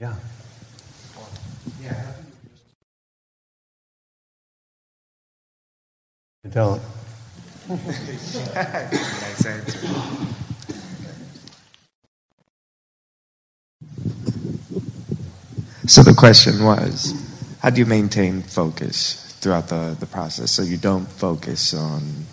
Yeah. 0.00 0.14
Yeah. 1.82 2.12
You 6.44 6.50
don't. 6.50 6.82
nice 7.70 9.46
answer. 9.46 10.33
So 15.86 16.02
the 16.02 16.14
question 16.14 16.64
was, 16.64 17.12
how 17.60 17.70
do 17.70 17.78
you 17.78 17.86
maintain 17.86 18.42
focus 18.42 19.36
throughout 19.40 19.68
the, 19.68 19.96
the 20.00 20.06
process 20.06 20.50
so 20.50 20.62
you 20.62 20.76
don't 20.76 21.06
focus 21.06 21.74
on 21.74 22.24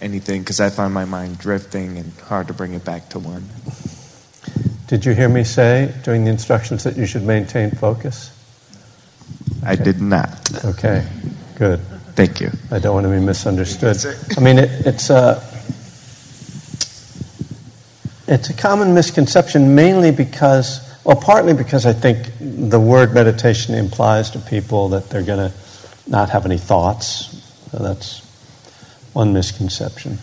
anything? 0.00 0.42
Because 0.42 0.60
I 0.60 0.70
find 0.70 0.92
my 0.92 1.04
mind 1.04 1.38
drifting 1.38 1.98
and 1.98 2.12
hard 2.20 2.48
to 2.48 2.54
bring 2.54 2.74
it 2.74 2.84
back 2.84 3.08
to 3.10 3.18
one. 3.18 3.44
Did 4.86 5.06
you 5.06 5.14
hear 5.14 5.28
me 5.28 5.44
say 5.44 5.94
during 6.02 6.24
the 6.24 6.30
instructions 6.30 6.84
that 6.84 6.96
you 6.96 7.06
should 7.06 7.22
maintain 7.22 7.70
focus? 7.70 8.36
I 9.64 9.76
did 9.76 10.00
not. 10.00 10.64
Okay. 10.64 11.06
Good. 11.56 11.80
Thank 12.16 12.40
you. 12.40 12.50
I 12.70 12.80
don't 12.80 12.94
want 12.94 13.06
to 13.06 13.10
be 13.10 13.24
misunderstood. 13.24 13.96
I 14.36 14.40
mean, 14.40 14.58
it, 14.58 14.86
it's 14.86 15.10
a 15.10 15.42
it's 18.26 18.50
a 18.50 18.54
common 18.54 18.94
misconception, 18.94 19.74
mainly 19.74 20.10
because, 20.10 20.80
well, 21.04 21.16
partly 21.16 21.54
because 21.54 21.86
I 21.86 21.92
think 21.92 22.28
the 22.40 22.80
word 22.80 23.14
meditation 23.14 23.74
implies 23.74 24.30
to 24.30 24.38
people 24.38 24.90
that 24.90 25.08
they're 25.08 25.22
going 25.22 25.50
to 25.50 25.56
not 26.06 26.30
have 26.30 26.44
any 26.44 26.58
thoughts. 26.58 27.36
So 27.70 27.78
that's 27.78 28.20
one 29.12 29.32
misconception. 29.32 30.18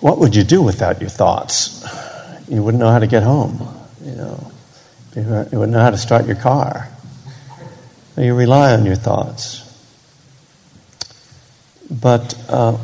What 0.00 0.18
would 0.18 0.34
you 0.34 0.44
do 0.44 0.62
without 0.62 1.00
your 1.00 1.10
thoughts? 1.10 1.84
You 2.48 2.62
wouldn't 2.62 2.80
know 2.80 2.90
how 2.90 2.98
to 2.98 3.06
get 3.06 3.22
home. 3.22 3.66
You 4.04 4.14
know, 4.14 4.52
you 5.14 5.22
wouldn't 5.22 5.72
know 5.72 5.80
how 5.80 5.90
to 5.90 5.98
start 5.98 6.26
your 6.26 6.36
car. 6.36 6.88
You 8.16 8.34
rely 8.34 8.72
on 8.72 8.84
your 8.84 8.96
thoughts. 8.96 9.62
But 11.90 12.34
uh, 12.48 12.78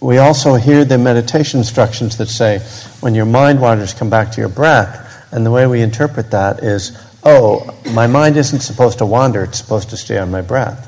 we 0.00 0.18
also 0.18 0.54
hear 0.54 0.84
the 0.84 0.96
meditation 0.96 1.58
instructions 1.58 2.16
that 2.18 2.26
say, 2.26 2.60
when 3.00 3.14
your 3.14 3.26
mind 3.26 3.60
wanders, 3.60 3.92
come 3.92 4.10
back 4.10 4.32
to 4.32 4.40
your 4.40 4.48
breath. 4.48 5.08
And 5.32 5.46
the 5.46 5.50
way 5.50 5.66
we 5.66 5.80
interpret 5.80 6.30
that 6.32 6.62
is, 6.62 6.96
oh, 7.22 7.76
my 7.92 8.06
mind 8.06 8.36
isn't 8.36 8.60
supposed 8.60 8.98
to 8.98 9.06
wander, 9.06 9.44
it's 9.44 9.58
supposed 9.58 9.90
to 9.90 9.96
stay 9.96 10.18
on 10.18 10.30
my 10.30 10.42
breath. 10.42 10.86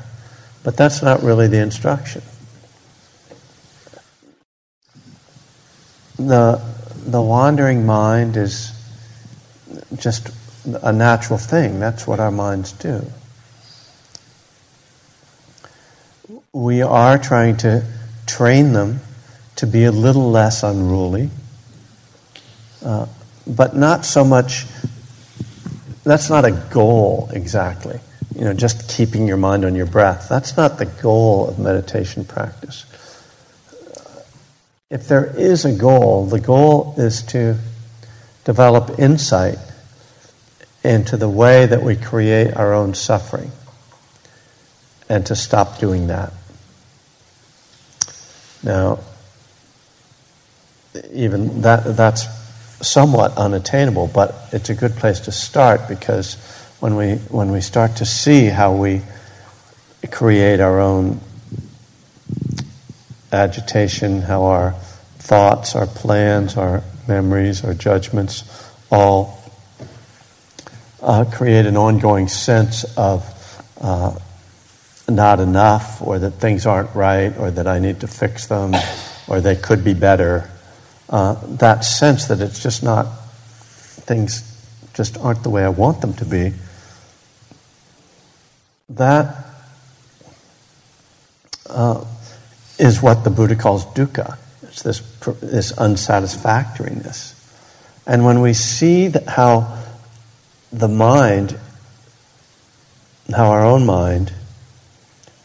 But 0.63 0.77
that's 0.77 1.01
not 1.01 1.23
really 1.23 1.47
the 1.47 1.59
instruction. 1.59 2.21
The, 6.17 6.61
the 7.05 7.21
wandering 7.21 7.85
mind 7.85 8.37
is 8.37 8.71
just 9.97 10.29
a 10.81 10.93
natural 10.93 11.39
thing. 11.39 11.79
That's 11.79 12.07
what 12.07 12.19
our 12.19 12.31
minds 12.31 12.71
do. 12.73 13.05
We 16.53 16.81
are 16.81 17.17
trying 17.17 17.57
to 17.57 17.83
train 18.25 18.73
them 18.73 19.01
to 19.57 19.67
be 19.67 19.85
a 19.85 19.91
little 19.91 20.29
less 20.31 20.63
unruly, 20.63 21.29
uh, 22.85 23.07
but 23.45 23.75
not 23.75 24.05
so 24.05 24.23
much. 24.23 24.65
That's 26.03 26.29
not 26.29 26.45
a 26.45 26.51
goal 26.51 27.29
exactly. 27.33 27.99
You 28.35 28.45
know, 28.45 28.53
just 28.53 28.89
keeping 28.89 29.27
your 29.27 29.37
mind 29.37 29.63
on 29.63 29.75
your 29.75 29.85
breath. 29.85 30.27
That's 30.29 30.57
not 30.57 30.77
the 30.77 30.85
goal 30.85 31.47
of 31.49 31.59
meditation 31.59 32.25
practice. 32.25 32.85
If 34.89 35.07
there 35.07 35.25
is 35.25 35.65
a 35.65 35.73
goal, 35.73 36.25
the 36.25 36.39
goal 36.39 36.95
is 36.97 37.23
to 37.27 37.57
develop 38.43 38.99
insight 38.99 39.57
into 40.83 41.17
the 41.17 41.29
way 41.29 41.65
that 41.65 41.81
we 41.81 41.95
create 41.95 42.55
our 42.55 42.73
own 42.73 42.93
suffering 42.93 43.51
and 45.09 45.25
to 45.27 45.35
stop 45.35 45.79
doing 45.79 46.07
that. 46.07 46.33
Now, 48.63 48.99
even 51.11 51.61
that 51.61 51.97
that's 51.97 52.25
somewhat 52.83 53.37
unattainable, 53.37 54.07
but 54.07 54.35
it's 54.51 54.69
a 54.69 54.75
good 54.75 54.95
place 54.95 55.21
to 55.21 55.31
start 55.31 55.87
because 55.87 56.35
when 56.79 56.95
we 56.95 57.15
when 57.29 57.51
we 57.51 57.61
start 57.61 57.97
to 57.97 58.05
see 58.05 58.45
how 58.45 58.75
we 58.75 59.01
create 60.11 60.59
our 60.59 60.79
own 60.79 61.19
agitation, 63.31 64.21
how 64.21 64.43
our 64.43 64.71
thoughts, 65.17 65.75
our 65.75 65.87
plans, 65.87 66.57
our 66.57 66.83
memories, 67.07 67.63
our 67.63 67.73
judgments 67.73 68.43
all 68.91 69.41
uh, 71.01 71.25
create 71.25 71.65
an 71.65 71.77
ongoing 71.77 72.27
sense 72.27 72.85
of 72.97 73.29
uh, 73.81 74.17
not 75.09 75.39
enough, 75.39 76.01
or 76.01 76.19
that 76.19 76.31
things 76.31 76.65
aren't 76.65 76.93
right, 76.95 77.37
or 77.37 77.51
that 77.51 77.67
I 77.67 77.79
need 77.79 78.01
to 78.01 78.07
fix 78.07 78.47
them, 78.47 78.73
or 79.27 79.41
they 79.41 79.55
could 79.55 79.83
be 79.83 79.93
better. 79.93 80.49
Uh, 81.09 81.35
that 81.57 81.83
sense 81.83 82.25
that 82.25 82.39
it's 82.39 82.61
just 82.61 82.83
not, 82.83 83.05
things 84.05 84.49
just 84.93 85.17
aren't 85.17 85.43
the 85.43 85.49
way 85.49 85.63
I 85.63 85.69
want 85.69 86.01
them 86.01 86.13
to 86.15 86.25
be, 86.25 86.53
that 88.89 89.45
uh, 91.69 92.05
is 92.79 93.01
what 93.01 93.23
the 93.23 93.29
Buddha 93.29 93.55
calls 93.55 93.85
dukkha. 93.85 94.37
It's 94.63 94.81
this, 94.81 95.01
this 95.41 95.71
unsatisfactoriness. 95.73 97.39
And 98.05 98.25
when 98.25 98.41
we 98.41 98.53
see 98.53 99.13
how 99.27 99.79
the 100.71 100.87
mind, 100.87 101.57
how 103.29 103.51
our 103.51 103.63
own 103.63 103.85
mind, 103.85 104.33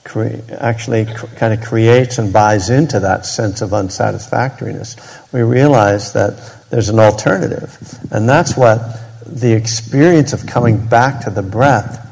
cre- 0.08 0.40
actually 0.58 1.04
cr- 1.04 1.26
kind 1.36 1.52
of 1.52 1.60
creates 1.64 2.18
and 2.18 2.32
buys 2.32 2.70
into 2.70 3.00
that 3.00 3.26
sense 3.26 3.60
of 3.60 3.70
unsatisfactoriness, 3.70 4.96
we 5.32 5.42
realize 5.42 6.14
that 6.14 6.66
there's 6.70 6.88
an 6.88 6.98
alternative. 6.98 7.78
And 8.10 8.28
that's 8.28 8.56
what 8.56 8.80
the 9.26 9.52
experience 9.52 10.32
of 10.32 10.46
coming 10.46 10.86
back 10.88 11.24
to 11.24 11.30
the 11.30 11.42
breath 11.42 12.04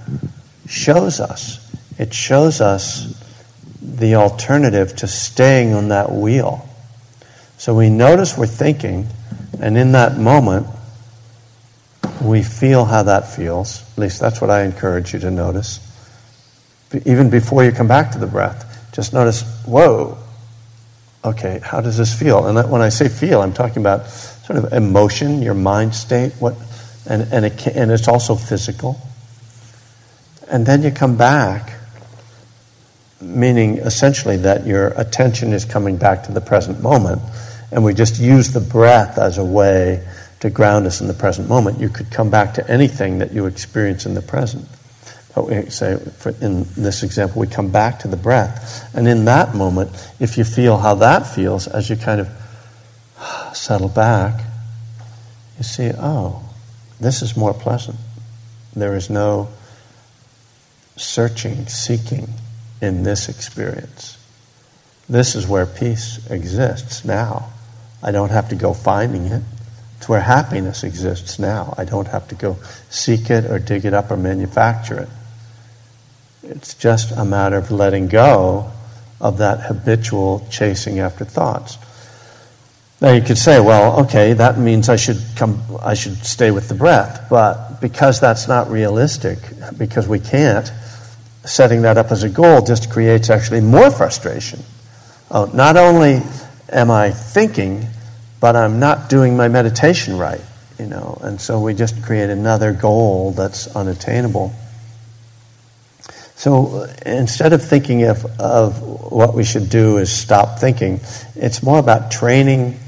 shows 0.69 1.21
us. 1.21 1.63
It 1.99 2.13
shows 2.13 2.61
us 2.61 3.23
the 3.81 4.17
alternative 4.17 4.95
to 4.97 5.07
staying 5.07 5.73
on 5.73 5.89
that 5.89 6.13
wheel. 6.13 6.69
So 7.57 7.75
we 7.75 7.89
notice 7.89 8.37
we're 8.37 8.47
thinking, 8.47 9.09
and 9.61 9.79
in 9.79 9.93
that 9.93 10.19
moment, 10.19 10.67
we 12.21 12.43
feel 12.43 12.85
how 12.85 13.05
that 13.05 13.35
feels. 13.35 13.83
At 13.93 13.99
least 13.99 14.21
that's 14.21 14.41
what 14.41 14.51
I 14.51 14.65
encourage 14.65 15.15
you 15.15 15.21
to 15.21 15.31
notice. 15.31 15.81
Even 17.05 17.31
before 17.31 17.65
you 17.65 17.73
come 17.73 17.89
back 17.89 18.13
to 18.13 18.19
the 18.19 18.27
breath, 18.27 18.91
just 18.93 19.13
notice, 19.13 19.43
whoa, 19.67 20.17
okay, 21.25 21.61
how 21.63 21.81
does 21.81 21.97
this 21.97 22.19
feel? 22.19 22.47
And 22.47 22.71
when 22.71 22.81
I 22.81 22.89
say 22.89 23.09
feel, 23.09 23.43
I'm 23.43 23.53
talking 23.53 23.83
about 23.83 24.07
sort 24.09 24.59
of 24.59 24.73
emotion, 24.73 25.43
your 25.43 25.55
mind 25.55 25.95
state, 25.95 26.33
what, 26.39 26.55
and, 27.09 27.31
and, 27.33 27.45
it 27.45 27.59
can, 27.59 27.75
and 27.75 27.91
it's 27.91 28.09
also 28.09 28.37
physical. 28.37 28.99
And 30.49 30.65
then 30.65 30.83
you 30.83 30.91
come 30.91 31.17
back, 31.17 31.73
meaning 33.21 33.79
essentially 33.79 34.37
that 34.39 34.67
your 34.67 34.89
attention 34.89 35.53
is 35.53 35.65
coming 35.65 35.97
back 35.97 36.25
to 36.25 36.33
the 36.33 36.41
present 36.41 36.81
moment, 36.81 37.21
and 37.73 37.85
we 37.85 37.95
just 37.95 38.21
use 38.21 38.53
the 38.53 38.61
breath 38.61 39.19
as 39.19 39.39
a 39.39 39.45
way 39.45 40.07
to 40.41 40.51
ground 40.51 40.87
us 40.87 41.01
in 41.01 41.09
the 41.09 41.15
present 41.15 41.49
moment. 41.49 41.81
You 41.81 41.89
could 41.89 42.11
come 42.11 42.31
back 42.31 42.55
to 42.55 42.71
anything 42.71 43.19
that 43.19 43.33
you 43.33 43.47
experience 43.47 44.07
in 44.07 44.15
the 44.15 44.23
present. 44.23 44.69
Oh, 45.37 45.43
we 45.43 45.69
say, 45.69 45.99
in 46.41 46.67
this 46.77 47.03
example, 47.03 47.41
we 47.41 47.47
come 47.47 47.71
back 47.71 48.01
to 48.01 48.09
the 48.09 48.17
breath. 48.17 48.91
And 48.95 49.07
in 49.07 49.27
that 49.27 49.55
moment, 49.55 49.91
if 50.19 50.39
you 50.39 50.45
feel 50.45 50.79
how 50.79 50.95
that 50.95 51.27
feels, 51.27 51.69
as 51.69 51.91
you 51.91 51.97
kind 51.97 52.23
of 52.23 52.29
settle 53.55 53.91
back, 53.91 54.43
you 55.59 55.65
see, 55.65 55.93
oh, 55.99 56.43
this 57.01 57.21
is 57.21 57.37
more 57.37 57.53
pleasant. 57.53 57.99
There 58.75 58.97
is 58.97 59.11
no 59.11 59.49
searching, 60.97 61.67
seeking 61.67 62.29
in 62.81 63.03
this 63.03 63.29
experience. 63.29 64.19
This 65.09 65.35
is 65.35 65.47
where 65.47 65.67
peace 65.67 66.19
exists 66.31 67.05
now. 67.05 67.51
I 68.03 68.11
don't 68.11 68.31
have 68.31 68.49
to 68.49 68.55
go 68.55 68.73
finding 68.73 69.27
it. 69.27 69.43
It's 69.99 70.09
where 70.09 70.21
happiness 70.21 70.85
exists 70.85 71.39
now. 71.39 71.75
I 71.77 71.85
don't 71.85 72.09
have 72.09 72.29
to 72.29 72.35
go 72.35 72.57
seek 72.91 73.31
it 73.31 73.45
or 73.51 73.59
dig 73.59 73.85
it 73.85 73.95
up 73.95 74.11
or 74.11 74.17
manufacture 74.17 75.01
it. 75.01 75.09
It's 76.49 76.75
just 76.75 77.11
a 77.13 77.25
matter 77.25 77.57
of 77.57 77.71
letting 77.71 78.09
go 78.09 78.71
of 79.21 79.39
that 79.39 79.61
habitual 79.61 80.47
chasing 80.51 81.01
after 81.01 81.25
thoughts. 81.25 81.79
Now 83.01 83.13
you 83.13 83.21
could 83.21 83.37
say, 83.37 83.61
well, 83.61 84.01
okay, 84.05 84.33
that 84.35 84.59
means 84.59 84.89
I 84.89 84.97
should 84.97 85.21
come 85.35 85.61
I 85.83 85.95
should 85.95 86.17
stay 86.25 86.51
with 86.51 86.69
the 86.69 86.75
breath, 86.75 87.27
but 87.29 87.81
because 87.81 88.21
that's 88.21 88.49
not 88.49 88.71
realistic, 88.71 89.39
because 89.77 90.09
we 90.09 90.19
can't, 90.19 90.71
setting 91.45 91.83
that 91.83 91.99
up 91.99 92.11
as 92.11 92.23
a 92.23 92.29
goal 92.29 92.63
just 92.63 92.91
creates 92.91 93.29
actually 93.29 93.61
more 93.61 93.91
frustration. 93.91 94.61
Oh, 95.31 95.51
not 95.53 95.77
only 95.77 96.23
am 96.71 96.91
I 96.91 97.11
thinking, 97.11 97.87
but 98.41 98.57
I'm 98.57 98.79
not 98.79 99.09
doing 99.09 99.37
my 99.37 99.49
meditation 99.49 100.17
right, 100.17 100.41
you 100.79 100.87
know, 100.87 101.19
and 101.23 101.41
so 101.41 101.61
we 101.61 101.75
just 101.75 102.03
create 102.03 102.31
another 102.31 102.73
goal 102.73 103.33
that's 103.33 103.75
unattainable. 103.77 104.53
So 106.37 106.87
instead 107.07 107.55
of 107.55 107.65
thinking 107.65 108.05
of, 108.05 108.25
of 108.39 108.83
what 109.11 109.35
we 109.35 109.43
should 109.43 109.71
do 109.71 109.97
is 109.97 110.13
stop 110.13 110.59
thinking, 110.59 111.01
it's 111.35 111.63
more 111.63 111.79
about 111.79 112.11
training, 112.11 112.79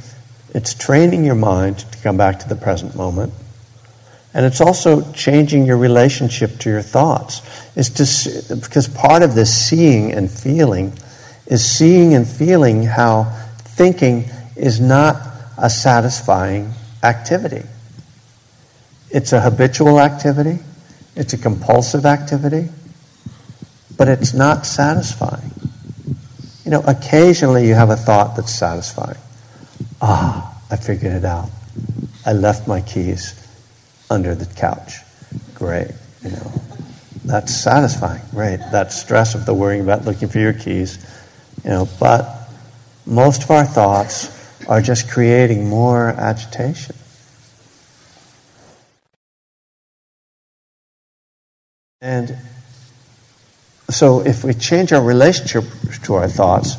it's 0.54 0.74
training 0.74 1.24
your 1.24 1.34
mind 1.34 1.78
to 1.78 1.98
come 2.02 2.18
back 2.18 2.40
to 2.40 2.48
the 2.48 2.56
present 2.56 2.94
moment. 2.94 3.32
And 4.34 4.44
it's 4.44 4.60
also 4.60 5.10
changing 5.12 5.64
your 5.64 5.78
relationship 5.78 6.58
to 6.60 6.70
your 6.70 6.82
thoughts. 6.82 7.40
Is 7.74 7.88
to 7.90 8.54
because 8.56 8.86
part 8.86 9.22
of 9.22 9.34
this 9.34 9.52
seeing 9.52 10.12
and 10.12 10.30
feeling 10.30 10.92
is 11.46 11.64
seeing 11.64 12.14
and 12.14 12.28
feeling 12.28 12.82
how 12.82 13.24
thinking 13.60 14.28
is 14.56 14.78
not 14.78 15.16
a 15.56 15.70
satisfying 15.70 16.72
activity. 17.02 17.62
It's 19.10 19.32
a 19.32 19.40
habitual 19.40 19.98
activity. 19.98 20.58
It's 21.16 21.32
a 21.32 21.38
compulsive 21.38 22.04
activity. 22.04 22.68
But 23.98 24.08
it's 24.08 24.32
not 24.32 24.64
satisfying. 24.64 25.50
You 26.64 26.70
know, 26.70 26.82
occasionally 26.86 27.66
you 27.66 27.74
have 27.74 27.90
a 27.90 27.96
thought 27.96 28.36
that's 28.36 28.54
satisfying. 28.54 29.18
Ah, 30.00 30.58
I 30.70 30.76
figured 30.76 31.12
it 31.12 31.24
out. 31.24 31.50
I 32.24 32.32
left 32.32 32.68
my 32.68 32.80
keys 32.80 33.34
under 34.08 34.34
the 34.34 34.46
couch. 34.54 34.94
Great, 35.54 35.90
you 36.22 36.30
know. 36.30 36.52
That's 37.24 37.54
satisfying, 37.54 38.22
right? 38.32 38.58
That 38.72 38.92
stress 38.92 39.34
of 39.34 39.44
the 39.44 39.52
worrying 39.52 39.82
about 39.82 40.04
looking 40.04 40.28
for 40.28 40.38
your 40.38 40.52
keys, 40.52 41.04
you 41.64 41.70
know, 41.70 41.88
but 41.98 42.48
most 43.04 43.42
of 43.42 43.50
our 43.50 43.66
thoughts 43.66 44.34
are 44.68 44.80
just 44.80 45.10
creating 45.10 45.68
more 45.68 46.08
agitation. 46.08 46.94
And 52.00 52.36
so 53.90 54.20
if 54.20 54.44
we 54.44 54.52
change 54.52 54.92
our 54.92 55.02
relationship 55.02 55.64
to 56.02 56.14
our 56.14 56.28
thoughts, 56.28 56.76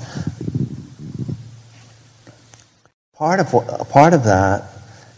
part 3.14 3.39
of, 3.39 3.51
what, 3.51 3.89
part 3.89 4.14
of 4.14 4.26
that 4.26 4.66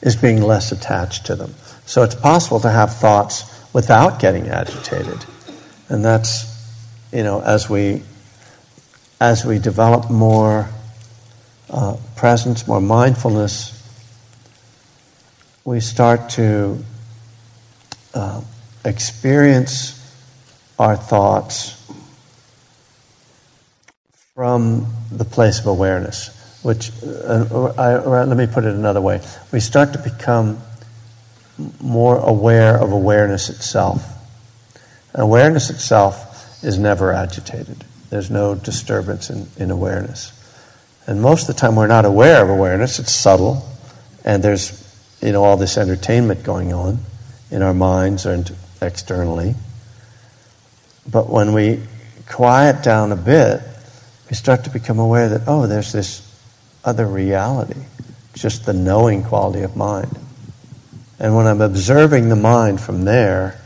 is 0.01 0.15
being 0.15 0.41
less 0.41 0.71
attached 0.71 1.25
to 1.25 1.35
them. 1.35 1.53
So 1.85 2.03
it's 2.03 2.15
possible 2.15 2.61
to 2.61 2.69
have 2.69 2.95
thoughts 2.95 3.43
without 3.73 4.19
getting 4.19 4.47
agitated. 4.47 5.25
And 5.89 6.03
that's, 6.03 6.45
you 7.11 7.23
know, 7.23 7.41
as 7.41 7.69
we, 7.69 8.03
as 9.19 9.43
we 9.43 9.59
develop 9.59 10.09
more 10.09 10.69
uh, 11.69 11.97
presence, 12.15 12.67
more 12.67 12.81
mindfulness, 12.81 13.77
we 15.65 15.81
start 15.81 16.29
to 16.31 16.83
uh, 18.13 18.41
experience 18.85 19.97
our 20.79 20.95
thoughts 20.95 21.80
from 24.41 24.87
the 25.11 25.23
place 25.23 25.59
of 25.59 25.67
awareness, 25.67 26.29
which, 26.63 26.91
uh, 27.03 27.71
I, 27.77 27.99
let 27.99 28.35
me 28.35 28.47
put 28.47 28.65
it 28.65 28.73
another 28.73 28.99
way. 28.99 29.21
We 29.51 29.59
start 29.59 29.93
to 29.93 29.99
become 29.99 30.59
more 31.79 32.17
aware 32.17 32.75
of 32.75 32.91
awareness 32.91 33.49
itself. 33.51 34.03
And 35.13 35.21
awareness 35.21 35.69
itself 35.69 36.63
is 36.63 36.79
never 36.79 37.11
agitated. 37.11 37.85
There's 38.09 38.31
no 38.31 38.55
disturbance 38.55 39.29
in, 39.29 39.45
in 39.57 39.69
awareness. 39.69 40.33
And 41.05 41.21
most 41.21 41.47
of 41.47 41.53
the 41.53 41.61
time 41.61 41.75
we're 41.75 41.85
not 41.85 42.05
aware 42.05 42.43
of 42.43 42.49
awareness, 42.49 42.97
it's 42.97 43.11
subtle, 43.11 43.63
and 44.25 44.41
there's 44.41 44.73
you 45.21 45.33
know 45.33 45.43
all 45.43 45.57
this 45.57 45.77
entertainment 45.77 46.41
going 46.43 46.73
on 46.73 46.97
in 47.51 47.61
our 47.61 47.75
minds 47.75 48.25
and 48.25 48.51
externally. 48.81 49.53
But 51.07 51.29
when 51.29 51.53
we 51.53 51.83
quiet 52.27 52.81
down 52.81 53.11
a 53.11 53.15
bit, 53.15 53.61
we 54.31 54.35
start 54.35 54.63
to 54.63 54.69
become 54.69 54.97
aware 54.97 55.27
that, 55.27 55.41
oh, 55.45 55.67
there's 55.67 55.91
this 55.91 56.25
other 56.85 57.05
reality, 57.05 57.81
just 58.33 58.65
the 58.65 58.71
knowing 58.71 59.25
quality 59.25 59.61
of 59.61 59.75
mind. 59.75 60.17
And 61.19 61.35
when 61.35 61.47
I'm 61.47 61.59
observing 61.59 62.29
the 62.29 62.37
mind 62.37 62.79
from 62.79 63.03
there, 63.03 63.59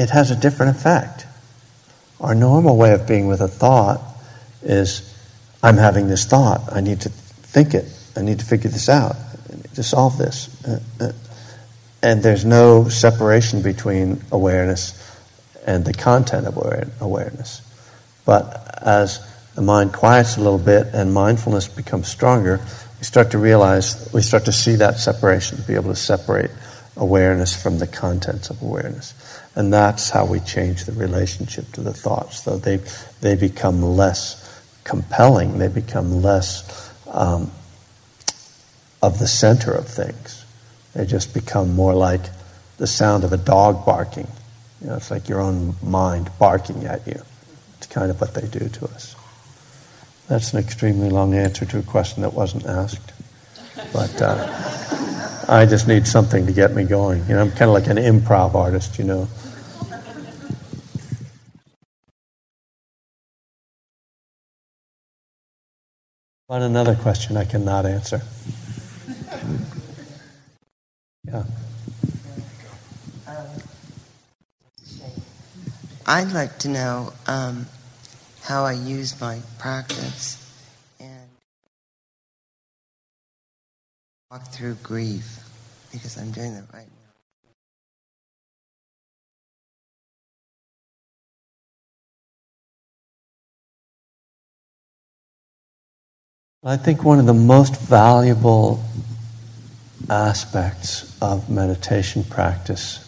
it 0.00 0.10
has 0.10 0.32
a 0.32 0.36
different 0.36 0.76
effect. 0.76 1.26
Our 2.20 2.34
normal 2.34 2.76
way 2.76 2.92
of 2.92 3.06
being 3.06 3.28
with 3.28 3.40
a 3.40 3.46
thought 3.46 4.00
is 4.64 5.16
I'm 5.62 5.76
having 5.76 6.08
this 6.08 6.24
thought. 6.24 6.72
I 6.72 6.80
need 6.80 7.02
to 7.02 7.08
think 7.08 7.74
it. 7.74 7.86
I 8.16 8.22
need 8.22 8.40
to 8.40 8.44
figure 8.44 8.68
this 8.68 8.88
out. 8.88 9.14
To 9.76 9.84
solve 9.84 10.18
this. 10.18 10.64
Uh, 10.64 10.80
uh, 10.98 11.12
and 12.02 12.20
there's 12.20 12.44
no 12.44 12.88
separation 12.88 13.62
between 13.62 14.22
awareness 14.32 15.00
and 15.66 15.84
the 15.84 15.92
content 15.92 16.46
of 16.46 16.56
awareness. 17.00 17.62
But 18.24 18.78
as 18.82 19.20
the 19.54 19.62
mind 19.62 19.92
quiets 19.92 20.36
a 20.36 20.40
little 20.40 20.58
bit 20.58 20.88
and 20.92 21.12
mindfulness 21.12 21.68
becomes 21.68 22.08
stronger, 22.08 22.60
we 22.98 23.04
start 23.04 23.30
to 23.32 23.38
realize, 23.38 24.10
we 24.12 24.22
start 24.22 24.44
to 24.44 24.52
see 24.52 24.76
that 24.76 24.98
separation, 24.98 25.58
to 25.58 25.62
be 25.64 25.74
able 25.74 25.90
to 25.90 25.96
separate 25.96 26.50
awareness 26.96 27.60
from 27.60 27.78
the 27.78 27.86
contents 27.86 28.50
of 28.50 28.60
awareness. 28.62 29.14
And 29.54 29.72
that's 29.72 30.10
how 30.10 30.26
we 30.26 30.40
change 30.40 30.84
the 30.84 30.92
relationship 30.92 31.72
to 31.72 31.80
the 31.80 31.92
thoughts. 31.92 32.42
So 32.42 32.58
they, 32.58 32.78
they 33.20 33.36
become 33.36 33.82
less 33.82 34.46
compelling, 34.84 35.58
they 35.58 35.68
become 35.68 36.22
less 36.22 36.92
um, 37.08 37.50
of 39.02 39.18
the 39.18 39.26
center 39.26 39.72
of 39.72 39.88
things. 39.88 40.44
They 40.94 41.06
just 41.06 41.32
become 41.32 41.74
more 41.74 41.94
like 41.94 42.22
the 42.76 42.86
sound 42.86 43.24
of 43.24 43.32
a 43.32 43.36
dog 43.36 43.86
barking. 43.86 44.26
You 44.80 44.88
know, 44.88 44.96
it's 44.96 45.10
like 45.10 45.28
your 45.28 45.40
own 45.40 45.74
mind 45.82 46.30
barking 46.38 46.84
at 46.86 47.06
you. 47.06 47.20
It's 47.78 47.86
kind 47.86 48.10
of 48.10 48.20
what 48.20 48.34
they 48.34 48.46
do 48.46 48.68
to 48.68 48.84
us. 48.86 49.14
That's 50.28 50.52
an 50.52 50.60
extremely 50.60 51.10
long 51.10 51.34
answer 51.34 51.64
to 51.66 51.78
a 51.78 51.82
question 51.82 52.22
that 52.22 52.32
wasn't 52.34 52.66
asked. 52.66 53.12
But 53.92 54.22
uh, 54.22 55.46
I 55.48 55.66
just 55.66 55.88
need 55.88 56.06
something 56.06 56.46
to 56.46 56.52
get 56.52 56.74
me 56.74 56.84
going. 56.84 57.20
You 57.26 57.34
know, 57.34 57.42
I'm 57.42 57.50
kind 57.50 57.62
of 57.62 57.70
like 57.70 57.88
an 57.88 57.96
improv 57.96 58.54
artist, 58.54 58.98
you 58.98 59.04
know. 59.04 59.28
But 66.48 66.62
another 66.62 66.96
question 66.96 67.36
I 67.36 67.44
cannot 67.44 67.86
answer. 67.86 68.22
Yeah. 71.26 71.44
I'd 76.12 76.32
like 76.32 76.58
to 76.58 76.68
know 76.68 77.12
um, 77.28 77.66
how 78.42 78.64
I 78.64 78.72
use 78.72 79.20
my 79.20 79.38
practice 79.60 80.44
and 80.98 81.28
walk 84.28 84.48
through 84.48 84.74
grief 84.82 85.38
because 85.92 86.18
I'm 86.18 86.32
doing 86.32 86.54
that 86.54 86.64
right 86.74 86.88
now. 96.64 96.70
I 96.72 96.76
think 96.76 97.04
one 97.04 97.20
of 97.20 97.26
the 97.26 97.34
most 97.34 97.80
valuable 97.80 98.82
aspects 100.08 101.16
of 101.22 101.48
meditation 101.48 102.24
practice 102.24 102.98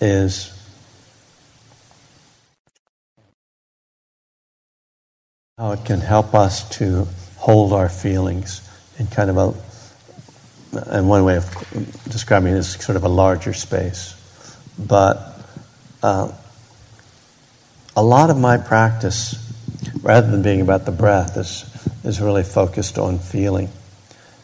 is 0.00 0.61
how 5.62 5.70
it 5.70 5.84
can 5.84 6.00
help 6.00 6.34
us 6.34 6.68
to 6.70 7.06
hold 7.36 7.72
our 7.72 7.88
feelings 7.88 8.68
in 8.98 9.06
kind 9.06 9.30
of 9.30 9.36
a, 9.36 9.54
and 10.90 11.08
one 11.08 11.22
way 11.22 11.36
of 11.36 11.44
describing 12.08 12.52
it 12.52 12.56
is 12.56 12.72
sort 12.72 12.96
of 12.96 13.04
a 13.04 13.08
larger 13.08 13.52
space. 13.52 14.16
But 14.76 15.38
uh, 16.02 16.32
a 17.94 18.02
lot 18.02 18.30
of 18.30 18.36
my 18.36 18.58
practice, 18.58 19.36
rather 20.02 20.28
than 20.28 20.42
being 20.42 20.62
about 20.62 20.84
the 20.84 20.90
breath, 20.90 21.36
is, 21.36 21.64
is 22.02 22.20
really 22.20 22.42
focused 22.42 22.98
on 22.98 23.20
feeling. 23.20 23.68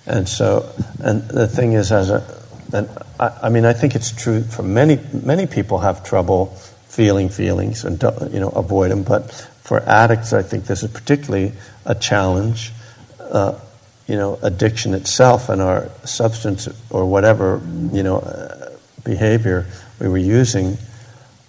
And 0.07 0.29
so, 0.29 0.71
and 1.01 1.23
the 1.23 1.49
thing 1.49 1.73
is, 1.73 1.91
as 1.91 2.11
a, 2.11 2.45
and 2.73 2.89
I, 3.19 3.39
I 3.43 3.49
mean, 3.49 3.64
I 3.64 3.73
think 3.73 3.97
it's 3.97 4.12
true 4.12 4.45
for 4.45 4.62
many, 4.62 5.01
many 5.12 5.49
people 5.49 5.79
have 5.79 6.05
trouble 6.05 6.47
feeling 6.87 7.29
feelings 7.29 7.85
and, 7.85 8.01
you 8.33 8.39
know, 8.39 8.51
avoid 8.51 8.93
them, 8.93 9.03
but 9.03 9.49
for 9.69 9.81
addicts, 9.81 10.33
I 10.33 10.41
think 10.41 10.64
this 10.64 10.83
is 10.83 10.91
particularly 10.91 11.53
a 11.85 11.95
challenge. 11.95 12.73
Uh, 13.21 13.59
you 14.07 14.16
know, 14.16 14.39
addiction 14.41 14.95
itself 14.95 15.51
and 15.51 15.61
our 15.61 15.91
substance 16.07 16.66
or 16.89 17.05
whatever 17.05 17.61
you 17.93 18.03
know 18.03 18.21
uh, 18.21 18.71
behavior 19.05 19.66
we 20.01 20.09
were 20.09 20.16
using 20.16 20.79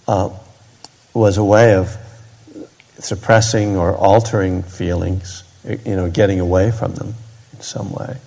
uh, 0.06 0.38
was 1.14 1.38
a 1.38 1.44
way 1.46 1.76
of 1.76 1.96
suppressing 2.98 3.78
or 3.78 3.96
altering 3.96 4.64
feelings. 4.64 5.46
You 5.64 5.96
know, 5.96 6.10
getting 6.10 6.42
away 6.42 6.72
from 6.72 6.96
them 6.96 7.16
in 7.54 7.62
some 7.62 7.90
way, 7.94 8.18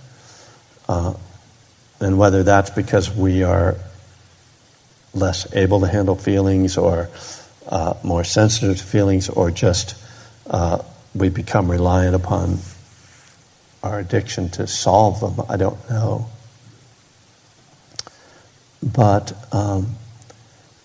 uh, 0.89 1.13
and 2.01 2.17
whether 2.17 2.43
that's 2.43 2.71
because 2.71 3.15
we 3.15 3.43
are 3.43 3.77
less 5.13 5.55
able 5.55 5.81
to 5.81 5.87
handle 5.87 6.17
feelings 6.17 6.79
or 6.79 7.11
uh, 7.69 7.95
more 8.03 8.25
sensitive 8.25 8.79
to 8.79 8.85
feelings, 8.85 9.29
or 9.29 9.51
just 9.51 9.95
uh, 10.49 10.79
we 11.15 11.29
become 11.29 11.71
reliant 11.71 12.15
upon 12.15 12.59
our 13.83 13.99
addiction 13.99 14.49
to 14.51 14.67
solve 14.67 15.21
them. 15.21 15.45
I 15.49 15.57
don't 15.57 15.91
know. 15.91 16.29
But 18.83 19.33
um, 19.53 19.95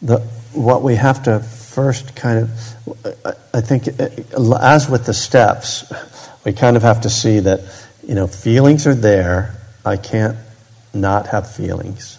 the, 0.01 0.19
what 0.53 0.83
we 0.83 0.95
have 0.95 1.23
to 1.23 1.39
first 1.39 2.15
kind 2.15 2.39
of, 2.39 3.35
I 3.53 3.61
think, 3.61 3.87
as 3.87 4.89
with 4.89 5.05
the 5.05 5.13
steps, 5.13 5.91
we 6.43 6.53
kind 6.53 6.75
of 6.77 6.83
have 6.83 7.01
to 7.01 7.09
see 7.09 7.39
that, 7.39 7.61
you 8.03 8.15
know, 8.15 8.27
feelings 8.27 8.87
are 8.87 8.95
there. 8.95 9.55
I 9.85 9.97
can't 9.97 10.37
not 10.93 11.27
have 11.27 11.53
feelings. 11.53 12.17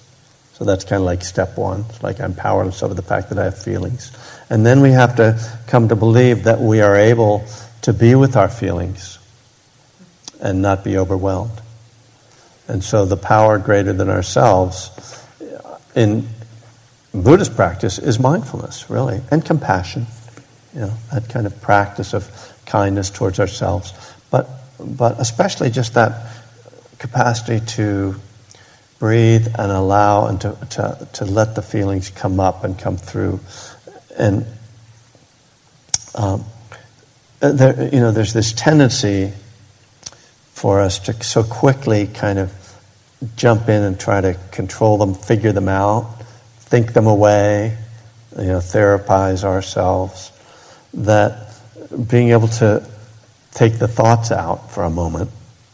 So 0.54 0.64
that's 0.64 0.84
kind 0.84 1.00
of 1.00 1.06
like 1.06 1.22
step 1.22 1.56
one. 1.56 1.84
It's 1.88 2.02
like 2.02 2.20
I'm 2.20 2.34
powerless 2.34 2.82
over 2.82 2.94
the 2.94 3.02
fact 3.02 3.28
that 3.28 3.38
I 3.38 3.44
have 3.44 3.62
feelings. 3.62 4.12
And 4.50 4.64
then 4.64 4.80
we 4.80 4.92
have 4.92 5.16
to 5.16 5.38
come 5.66 5.88
to 5.88 5.96
believe 5.96 6.44
that 6.44 6.60
we 6.60 6.80
are 6.80 6.96
able 6.96 7.44
to 7.82 7.92
be 7.92 8.14
with 8.14 8.36
our 8.36 8.48
feelings 8.48 9.18
and 10.40 10.62
not 10.62 10.84
be 10.84 10.96
overwhelmed. 10.96 11.60
And 12.66 12.82
so 12.82 13.04
the 13.04 13.16
power 13.16 13.58
greater 13.58 13.92
than 13.92 14.08
ourselves 14.08 14.90
in 15.94 16.28
Buddhist 17.12 17.56
practice 17.56 17.98
is 17.98 18.18
mindfulness, 18.18 18.90
really, 18.90 19.20
and 19.30 19.44
compassion. 19.44 20.06
You 20.74 20.80
know, 20.80 20.92
that 21.12 21.28
kind 21.28 21.46
of 21.46 21.60
practice 21.60 22.12
of 22.12 22.30
kindness 22.66 23.10
towards 23.10 23.40
ourselves. 23.40 23.92
But, 24.30 24.48
but 24.78 25.18
especially 25.18 25.70
just 25.70 25.94
that 25.94 26.32
capacity 26.98 27.64
to 27.74 28.14
breathe 28.98 29.46
and 29.58 29.72
allow 29.72 30.26
and 30.26 30.40
to, 30.40 30.56
to, 30.70 31.08
to 31.14 31.24
let 31.24 31.54
the 31.54 31.62
feelings 31.62 32.10
come 32.10 32.38
up 32.38 32.64
and 32.64 32.78
come 32.78 32.96
through. 32.96 33.40
And 34.18 34.44
um, 36.14 36.44
there, 37.40 37.84
you 37.84 38.00
know, 38.00 38.10
there's 38.10 38.32
this 38.32 38.52
tendency 38.52 39.32
for 40.52 40.80
us 40.80 40.98
to 40.98 41.22
so 41.22 41.44
quickly 41.44 42.08
kind 42.08 42.38
of 42.38 42.52
jump 43.36 43.68
in 43.68 43.82
and 43.82 43.98
try 43.98 44.20
to 44.20 44.36
control 44.50 44.98
them, 44.98 45.14
figure 45.14 45.52
them 45.52 45.68
out, 45.68 46.20
think 46.58 46.92
them 46.92 47.06
away, 47.06 47.76
you 48.36 48.46
know, 48.46 48.58
therapize 48.58 49.44
ourselves, 49.44 50.32
that 50.94 51.54
being 52.08 52.30
able 52.30 52.48
to 52.48 52.84
take 53.52 53.78
the 53.78 53.88
thoughts 53.88 54.30
out 54.30 54.70
for 54.72 54.82
a 54.82 54.90
moment, 54.90 55.30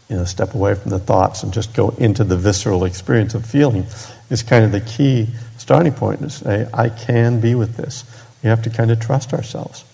you 0.09 0.17
know, 0.17 0.25
step 0.25 0.55
away 0.55 0.75
from 0.75 0.91
the 0.91 0.99
thoughts 0.99 1.43
and 1.43 1.53
just 1.53 1.75
go 1.75 1.89
into 1.91 2.25
the 2.25 2.37
visceral 2.37 2.85
experience 2.85 3.35
of 3.35 3.45
feeling 3.45 3.87
is 4.31 4.43
kind 4.43 4.65
of 4.65 4.73
the 4.73 4.81
key 4.81 5.29
starting 5.59 5.93
point 5.93 6.21
to 6.21 6.31
say, 6.31 6.69
I 6.73 6.89
can 6.89 7.41
be 7.41 7.55
with 7.55 7.77
this. 7.77 8.05
We 8.45 8.51
have 8.51 8.63
to 8.65 8.71
kind 8.71 8.91
of 8.91 9.01
trust 9.01 9.33
ourselves. 9.33 9.85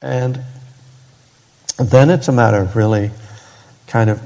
And 0.00 0.40
then 1.76 2.08
it's 2.08 2.28
a 2.28 2.32
matter 2.32 2.56
of 2.56 2.74
really 2.74 3.10
kind 3.86 4.08
of 4.08 4.22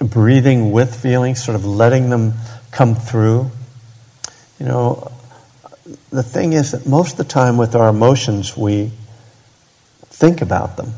breathing 0.00 0.72
with 0.72 1.00
feelings, 1.00 1.42
sort 1.42 1.54
of 1.54 1.64
letting 1.64 2.10
them 2.10 2.34
come 2.72 2.96
through. 2.96 3.52
You 4.58 4.66
know, 4.66 5.12
the 6.10 6.24
thing 6.24 6.54
is 6.54 6.72
that 6.72 6.86
most 6.86 7.12
of 7.12 7.18
the 7.18 7.24
time 7.32 7.56
with 7.56 7.76
our 7.76 7.88
emotions, 7.88 8.56
we 8.56 8.90
think 10.06 10.42
about 10.42 10.76
them. 10.76 10.92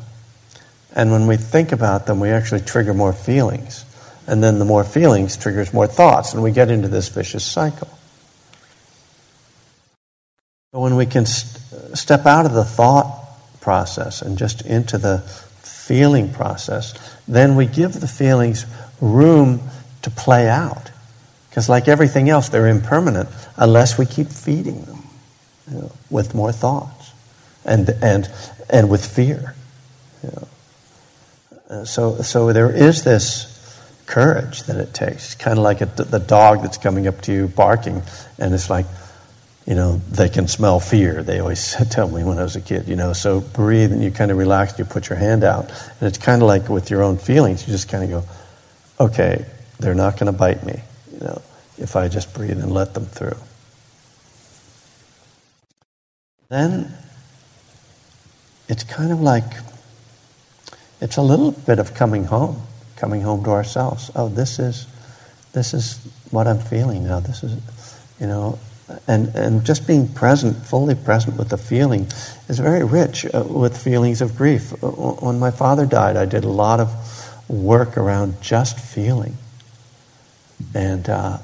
And 0.97 1.12
when 1.12 1.26
we 1.26 1.36
think 1.36 1.72
about 1.72 2.07
them, 2.07 2.18
we 2.18 2.30
actually 2.30 2.62
trigger 2.62 2.95
more 2.95 3.12
feelings. 3.12 3.84
And 4.26 4.43
then 4.43 4.59
the 4.59 4.64
more 4.64 4.84
feelings 4.84 5.36
triggers 5.36 5.74
more 5.74 5.86
thoughts, 5.86 6.32
and 6.32 6.43
we 6.43 6.51
get 6.51 6.70
into 6.70 6.88
this 6.88 7.09
vicious 7.11 7.45
cycle. 7.45 7.91
When 10.73 10.95
we 10.95 11.07
can 11.07 11.27
st- 11.27 11.99
step 11.99 12.27
out 12.27 12.47
of 12.47 12.53
the 12.53 12.64
thought 12.64 13.61
process 13.61 14.23
and 14.23 14.39
just 14.39 14.62
into 14.62 14.99
the 14.99 15.18
feeling 15.62 16.33
process, 16.33 16.95
then 17.27 17.57
we 17.57 17.66
give 17.66 18.01
the 18.01 18.07
feelings 18.07 18.66
room 19.01 19.61
to 20.03 20.11
play 20.11 20.49
out. 20.49 20.93
Because, 21.49 21.68
like 21.68 21.89
everything 21.89 22.29
else, 22.29 22.51
they're 22.51 22.68
impermanent 22.68 23.29
unless 23.57 23.99
we 23.99 24.07
keep 24.07 24.29
feeding 24.29 24.83
them 24.83 25.03
you 25.73 25.79
know, 25.79 25.93
with 26.09 26.37
more 26.37 26.53
thoughts 26.53 27.11
and, 27.64 27.91
and, 28.01 28.31
and 28.68 28.89
with 28.89 29.05
fear. 29.05 29.57
You 30.23 30.31
know. 30.31 31.85
So, 31.85 32.23
so 32.23 32.53
there 32.53 32.71
is 32.71 33.03
this 33.03 33.49
courage 34.07 34.62
that 34.64 34.77
it 34.77 34.95
takes. 34.95 35.35
Kind 35.35 35.59
of 35.59 35.64
like 35.64 35.81
a, 35.81 35.87
the 35.87 36.21
dog 36.21 36.62
that's 36.62 36.79
coming 36.79 37.09
up 37.09 37.21
to 37.23 37.33
you 37.33 37.49
barking, 37.49 38.03
and 38.39 38.55
it's 38.55 38.71
like, 38.71 38.87
you 39.67 39.75
know, 39.75 39.97
they 40.11 40.29
can 40.29 40.49
smell 40.49 40.81
fear. 40.81 41.23
They 41.23 41.39
always 41.39 41.77
tell 41.91 42.09
me 42.09 42.25
when 42.25 42.39
I 42.39 42.43
was 42.43 42.57
a 42.57 42.61
kid, 42.61 42.89
you 42.89 42.97
know. 42.97 43.13
So 43.13 43.41
breathe 43.41 43.93
and 43.93 44.03
you 44.03 44.11
kind 44.11 44.31
of 44.31 44.37
relax, 44.37 44.79
you 44.79 44.85
put 44.85 45.09
your 45.09 45.19
hand 45.19 45.45
out. 45.45 45.71
And 46.01 46.09
it's 46.09 46.19
kind 46.19 46.43
of 46.43 46.49
like 46.49 46.69
with 46.69 46.91
your 46.91 47.03
own 47.03 47.19
feelings, 47.19 47.67
you 47.67 47.73
just 47.73 47.89
kind 47.89 48.05
of 48.05 48.11
go, 48.11 49.05
okay, 49.05 49.45
they're 49.79 49.95
not 49.95 50.19
going 50.19 50.33
to 50.33 50.39
bite 50.39 50.65
me, 50.65 50.81
you 51.13 51.21
know, 51.21 51.43
if 51.79 51.97
I 51.97 52.09
just 52.09 52.35
breathe 52.35 52.61
and 52.61 52.73
let 52.73 52.95
them 52.95 53.07
through. 53.07 53.37
Then 56.49 56.93
it's 58.69 58.85
kind 58.85 59.13
of 59.13 59.21
like 59.21 59.45
it's 61.01 61.17
a 61.17 61.23
little 61.23 61.53
bit 61.53 61.79
of 61.79 61.95
coming 61.95 62.25
home, 62.25 62.61
coming 62.97 63.23
home 63.23 63.45
to 63.45 63.51
ourselves. 63.51 64.11
Oh, 64.15 64.29
this 64.29 64.59
is 64.59 64.87
this 65.53 65.75
is 65.75 65.99
what 66.31 66.47
I'm 66.47 66.59
feeling 66.59 67.05
now. 67.05 67.21
This 67.21 67.43
is, 67.43 67.61
you 68.21 68.27
know, 68.27 68.59
and 69.07 69.34
and 69.34 69.64
just 69.64 69.86
being 69.86 70.09
present, 70.09 70.57
fully 70.66 70.95
present 70.95 71.36
with 71.36 71.49
the 71.49 71.59
feeling, 71.59 72.07
is 72.49 72.59
very 72.59 72.84
rich 72.84 73.26
uh, 73.26 73.45
with 73.49 73.76
feelings 73.76 74.20
of 74.20 74.36
grief. 74.36 74.72
Uh, 74.82 74.88
when 74.88 75.38
my 75.38 75.51
father 75.51 75.86
died, 75.86 76.16
I 76.16 76.24
did 76.24 76.45
a 76.45 76.49
lot 76.49 76.80
of 76.80 76.91
work 77.49 77.97
around 77.97 78.41
just 78.41 78.78
feeling, 78.78 79.36
and. 80.74 81.09
Uh, 81.09 81.38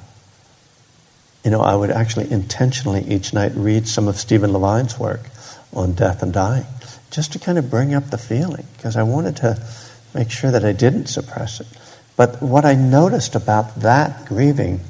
you 1.45 1.53
know, 1.53 1.61
I 1.61 1.77
would 1.77 1.93
actually 1.93 2.29
intentionally 2.33 3.05
each 3.05 3.33
night 3.33 3.53
read 3.55 3.87
some 3.87 4.09
of 4.09 4.17
Stephen 4.17 4.53
Levine's 4.53 4.99
work 4.99 5.21
on 5.73 5.93
death 5.93 6.21
and 6.21 6.33
dying 6.33 6.67
just 7.11 7.33
to 7.33 7.39
kind 7.39 7.57
of 7.57 7.71
bring 7.71 7.95
up 7.95 8.11
the 8.11 8.19
feeling 8.19 8.67
because 8.77 8.97
I 8.97 9.03
wanted 9.03 9.37
to 9.37 9.65
make 10.15 10.31
sure 10.31 10.51
that 10.51 10.65
I 10.65 10.73
didn't 10.73 11.07
suppress 11.07 11.61
it. 11.61 11.67
But 12.17 12.43
what 12.43 12.65
I 12.65 12.75
noticed 12.75 13.35
about 13.35 13.77
that 13.81 14.27
grieving 14.27 14.81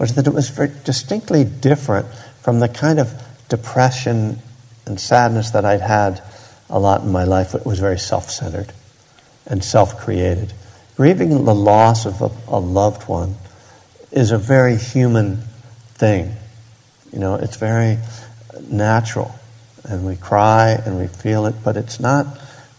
was 0.00 0.14
that 0.14 0.26
it 0.26 0.32
was 0.32 0.48
very 0.48 0.72
distinctly 0.84 1.44
different 1.44 2.06
from 2.40 2.58
the 2.58 2.68
kind 2.68 2.98
of 2.98 3.12
depression 3.50 4.38
and 4.86 4.98
sadness 4.98 5.50
that 5.50 5.66
I'd 5.66 5.82
had 5.82 6.22
a 6.70 6.80
lot 6.80 7.02
in 7.02 7.12
my 7.12 7.24
life. 7.24 7.54
It 7.54 7.66
was 7.66 7.78
very 7.78 7.98
self 7.98 8.30
centered 8.30 8.72
and 9.46 9.62
self 9.62 9.98
created. 9.98 10.54
Grieving 10.96 11.44
the 11.44 11.54
loss 11.54 12.06
of 12.06 12.22
a, 12.22 12.30
a 12.48 12.58
loved 12.58 13.08
one 13.08 13.34
is 14.10 14.30
a 14.30 14.38
very 14.38 14.76
human 14.76 15.42
thing. 15.94 16.34
You 17.12 17.18
know, 17.18 17.34
it's 17.34 17.56
very 17.56 17.98
natural 18.70 19.34
and 19.84 20.06
we 20.06 20.16
cry 20.16 20.70
and 20.70 20.98
we 20.98 21.08
feel 21.08 21.44
it, 21.44 21.56
but 21.62 21.76
it's 21.76 22.00
not 22.00 22.26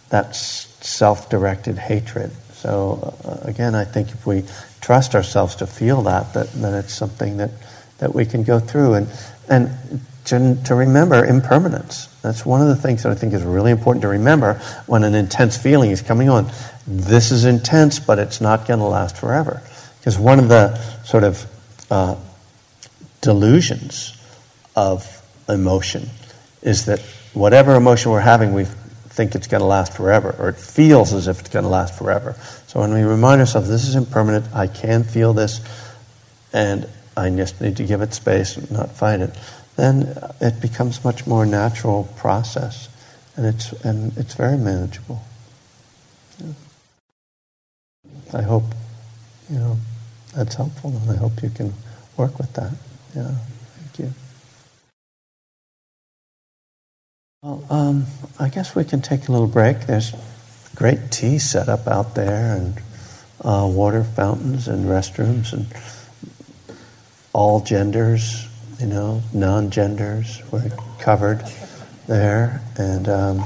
that 0.10 0.36
self 0.36 1.30
directed 1.30 1.78
hatred. 1.78 2.32
So, 2.54 3.16
uh, 3.24 3.48
again, 3.48 3.76
I 3.76 3.86
think 3.86 4.10
if 4.10 4.26
we 4.26 4.44
trust 4.82 5.16
ourselves 5.16 5.56
to 5.56 5.68
feel 5.68 6.02
that, 6.04 6.34
that 6.34 6.52
then 6.54 6.74
it's 6.74 6.94
something 6.94 7.38
that, 7.38 7.52
that 8.00 8.14
we 8.14 8.26
can 8.26 8.44
go 8.44 8.60
through. 8.60 8.96
And, 8.96 9.08
and 9.50 10.02
to, 10.26 10.58
to 10.66 10.76
remember 10.76 11.26
impermanence. 11.26 12.08
That's 12.22 12.46
one 12.46 12.62
of 12.62 12.68
the 12.68 12.76
things 12.76 13.04
that 13.04 13.12
I 13.12 13.16
think 13.16 13.34
is 13.34 13.44
really 13.44 13.72
important 13.72 14.04
to 14.04 14.08
remember 14.08 14.56
when 14.86 15.04
an 15.04 15.16
intense 15.16 15.58
feeling 15.58 15.92
is 15.92 16.02
coming 16.02 16.30
on. 16.30 16.52
This 16.86 17.32
is 17.32 17.46
intense, 17.46 18.00
but 18.00 18.20
it's 18.20 18.42
not 18.42 18.68
going 18.68 18.80
to 18.80 18.86
last 18.86 19.18
forever. 19.18 19.62
Because 20.00 20.20
one 20.20 20.40
of 20.40 20.50
the 20.50 20.76
sort 21.04 21.24
of 21.24 21.46
uh, 21.90 22.16
delusions 23.22 24.18
of 24.76 25.22
emotion 25.50 26.10
is 26.62 26.86
that 26.86 27.00
whatever 27.34 27.76
emotion 27.76 28.12
we're 28.12 28.20
having, 28.20 28.54
we 28.54 28.66
think 29.12 29.36
it's 29.36 29.47
going 29.47 29.62
to 29.62 29.68
last 29.68 29.93
forever, 29.93 30.36
or 30.39 30.49
it 30.49 30.57
feels 30.57 31.14
as 31.14 31.28
if 31.28 31.39
it's 31.39 31.49
going 31.49 31.64
to 31.64 31.70
last 31.70 31.97
forever. 31.97 32.36
So 32.68 32.80
when 32.80 32.93
we 32.93 33.03
remind 33.03 33.41
ourselves, 33.41 33.70
this 33.70 33.88
is 33.88 33.95
impermanent, 33.95 34.45
I 34.55 34.68
can 34.68 35.03
feel 35.03 35.34
this, 35.34 35.59
and 36.53 36.88
I 37.16 37.30
just 37.30 37.59
need 37.59 37.78
to 37.78 37.84
give 37.84 38.01
it 38.01 38.14
space 38.14 38.55
and 38.55 38.72
not 38.72 38.91
fight 38.91 39.20
it, 39.20 39.38
then 39.76 40.18
it 40.39 40.62
becomes 40.62 41.03
much 41.03 41.28
more 41.28 41.45
natural 41.45 42.05
process, 42.18 42.88
and 43.36 43.45
it's 43.45 43.74
and 43.84 44.18
it's 44.18 44.34
very 44.36 44.57
manageable. 44.57 45.22
Yeah. 46.39 46.53
I 48.34 48.41
hope 48.41 48.64
you 49.49 49.57
know 49.57 49.78
that's 50.34 50.55
helpful, 50.55 50.91
and 50.91 51.12
I 51.12 51.16
hope 51.16 51.41
you 51.43 51.49
can 51.49 51.74
work 52.16 52.38
with 52.38 52.53
that. 52.53 52.72
Yeah, 53.16 53.32
thank 53.78 53.99
you. 53.99 54.14
Well, 57.44 57.66
um, 57.72 58.06
I 58.38 58.50
guess 58.50 58.76
we 58.76 58.84
can 58.84 59.02
take 59.02 59.28
a 59.28 59.32
little 59.32 59.48
break. 59.48 59.88
There's 59.88 60.14
great 60.76 61.10
tea 61.10 61.39
set 61.39 61.70
up 61.70 61.88
out 61.88 62.14
there, 62.14 62.56
and 62.56 62.78
uh, 63.44 63.68
water 63.68 64.04
fountains, 64.04 64.68
and 64.68 64.86
restrooms, 64.86 65.52
and 65.52 65.66
all 67.34 67.62
genders, 67.62 68.48
you 68.80 68.86
know, 68.86 69.24
non 69.34 69.72
genders 69.72 70.39
were 70.52 70.70
covered 71.00 71.44
there. 72.06 72.62
And 72.78 73.10
um, 73.10 73.44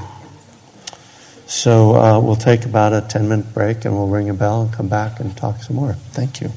so 1.46 1.94
uh, 1.96 2.20
we'll 2.20 2.36
take 2.36 2.66
about 2.66 2.92
a 2.92 3.00
10 3.00 3.30
minute 3.30 3.54
break 3.54 3.86
and 3.86 3.94
we'll 3.94 4.08
ring 4.08 4.28
a 4.28 4.34
bell 4.34 4.60
and 4.60 4.72
come 4.74 4.88
back 4.88 5.20
and 5.20 5.34
talk 5.34 5.62
some 5.62 5.76
more. 5.76 5.94
Thank 5.94 6.42
you. 6.42 6.52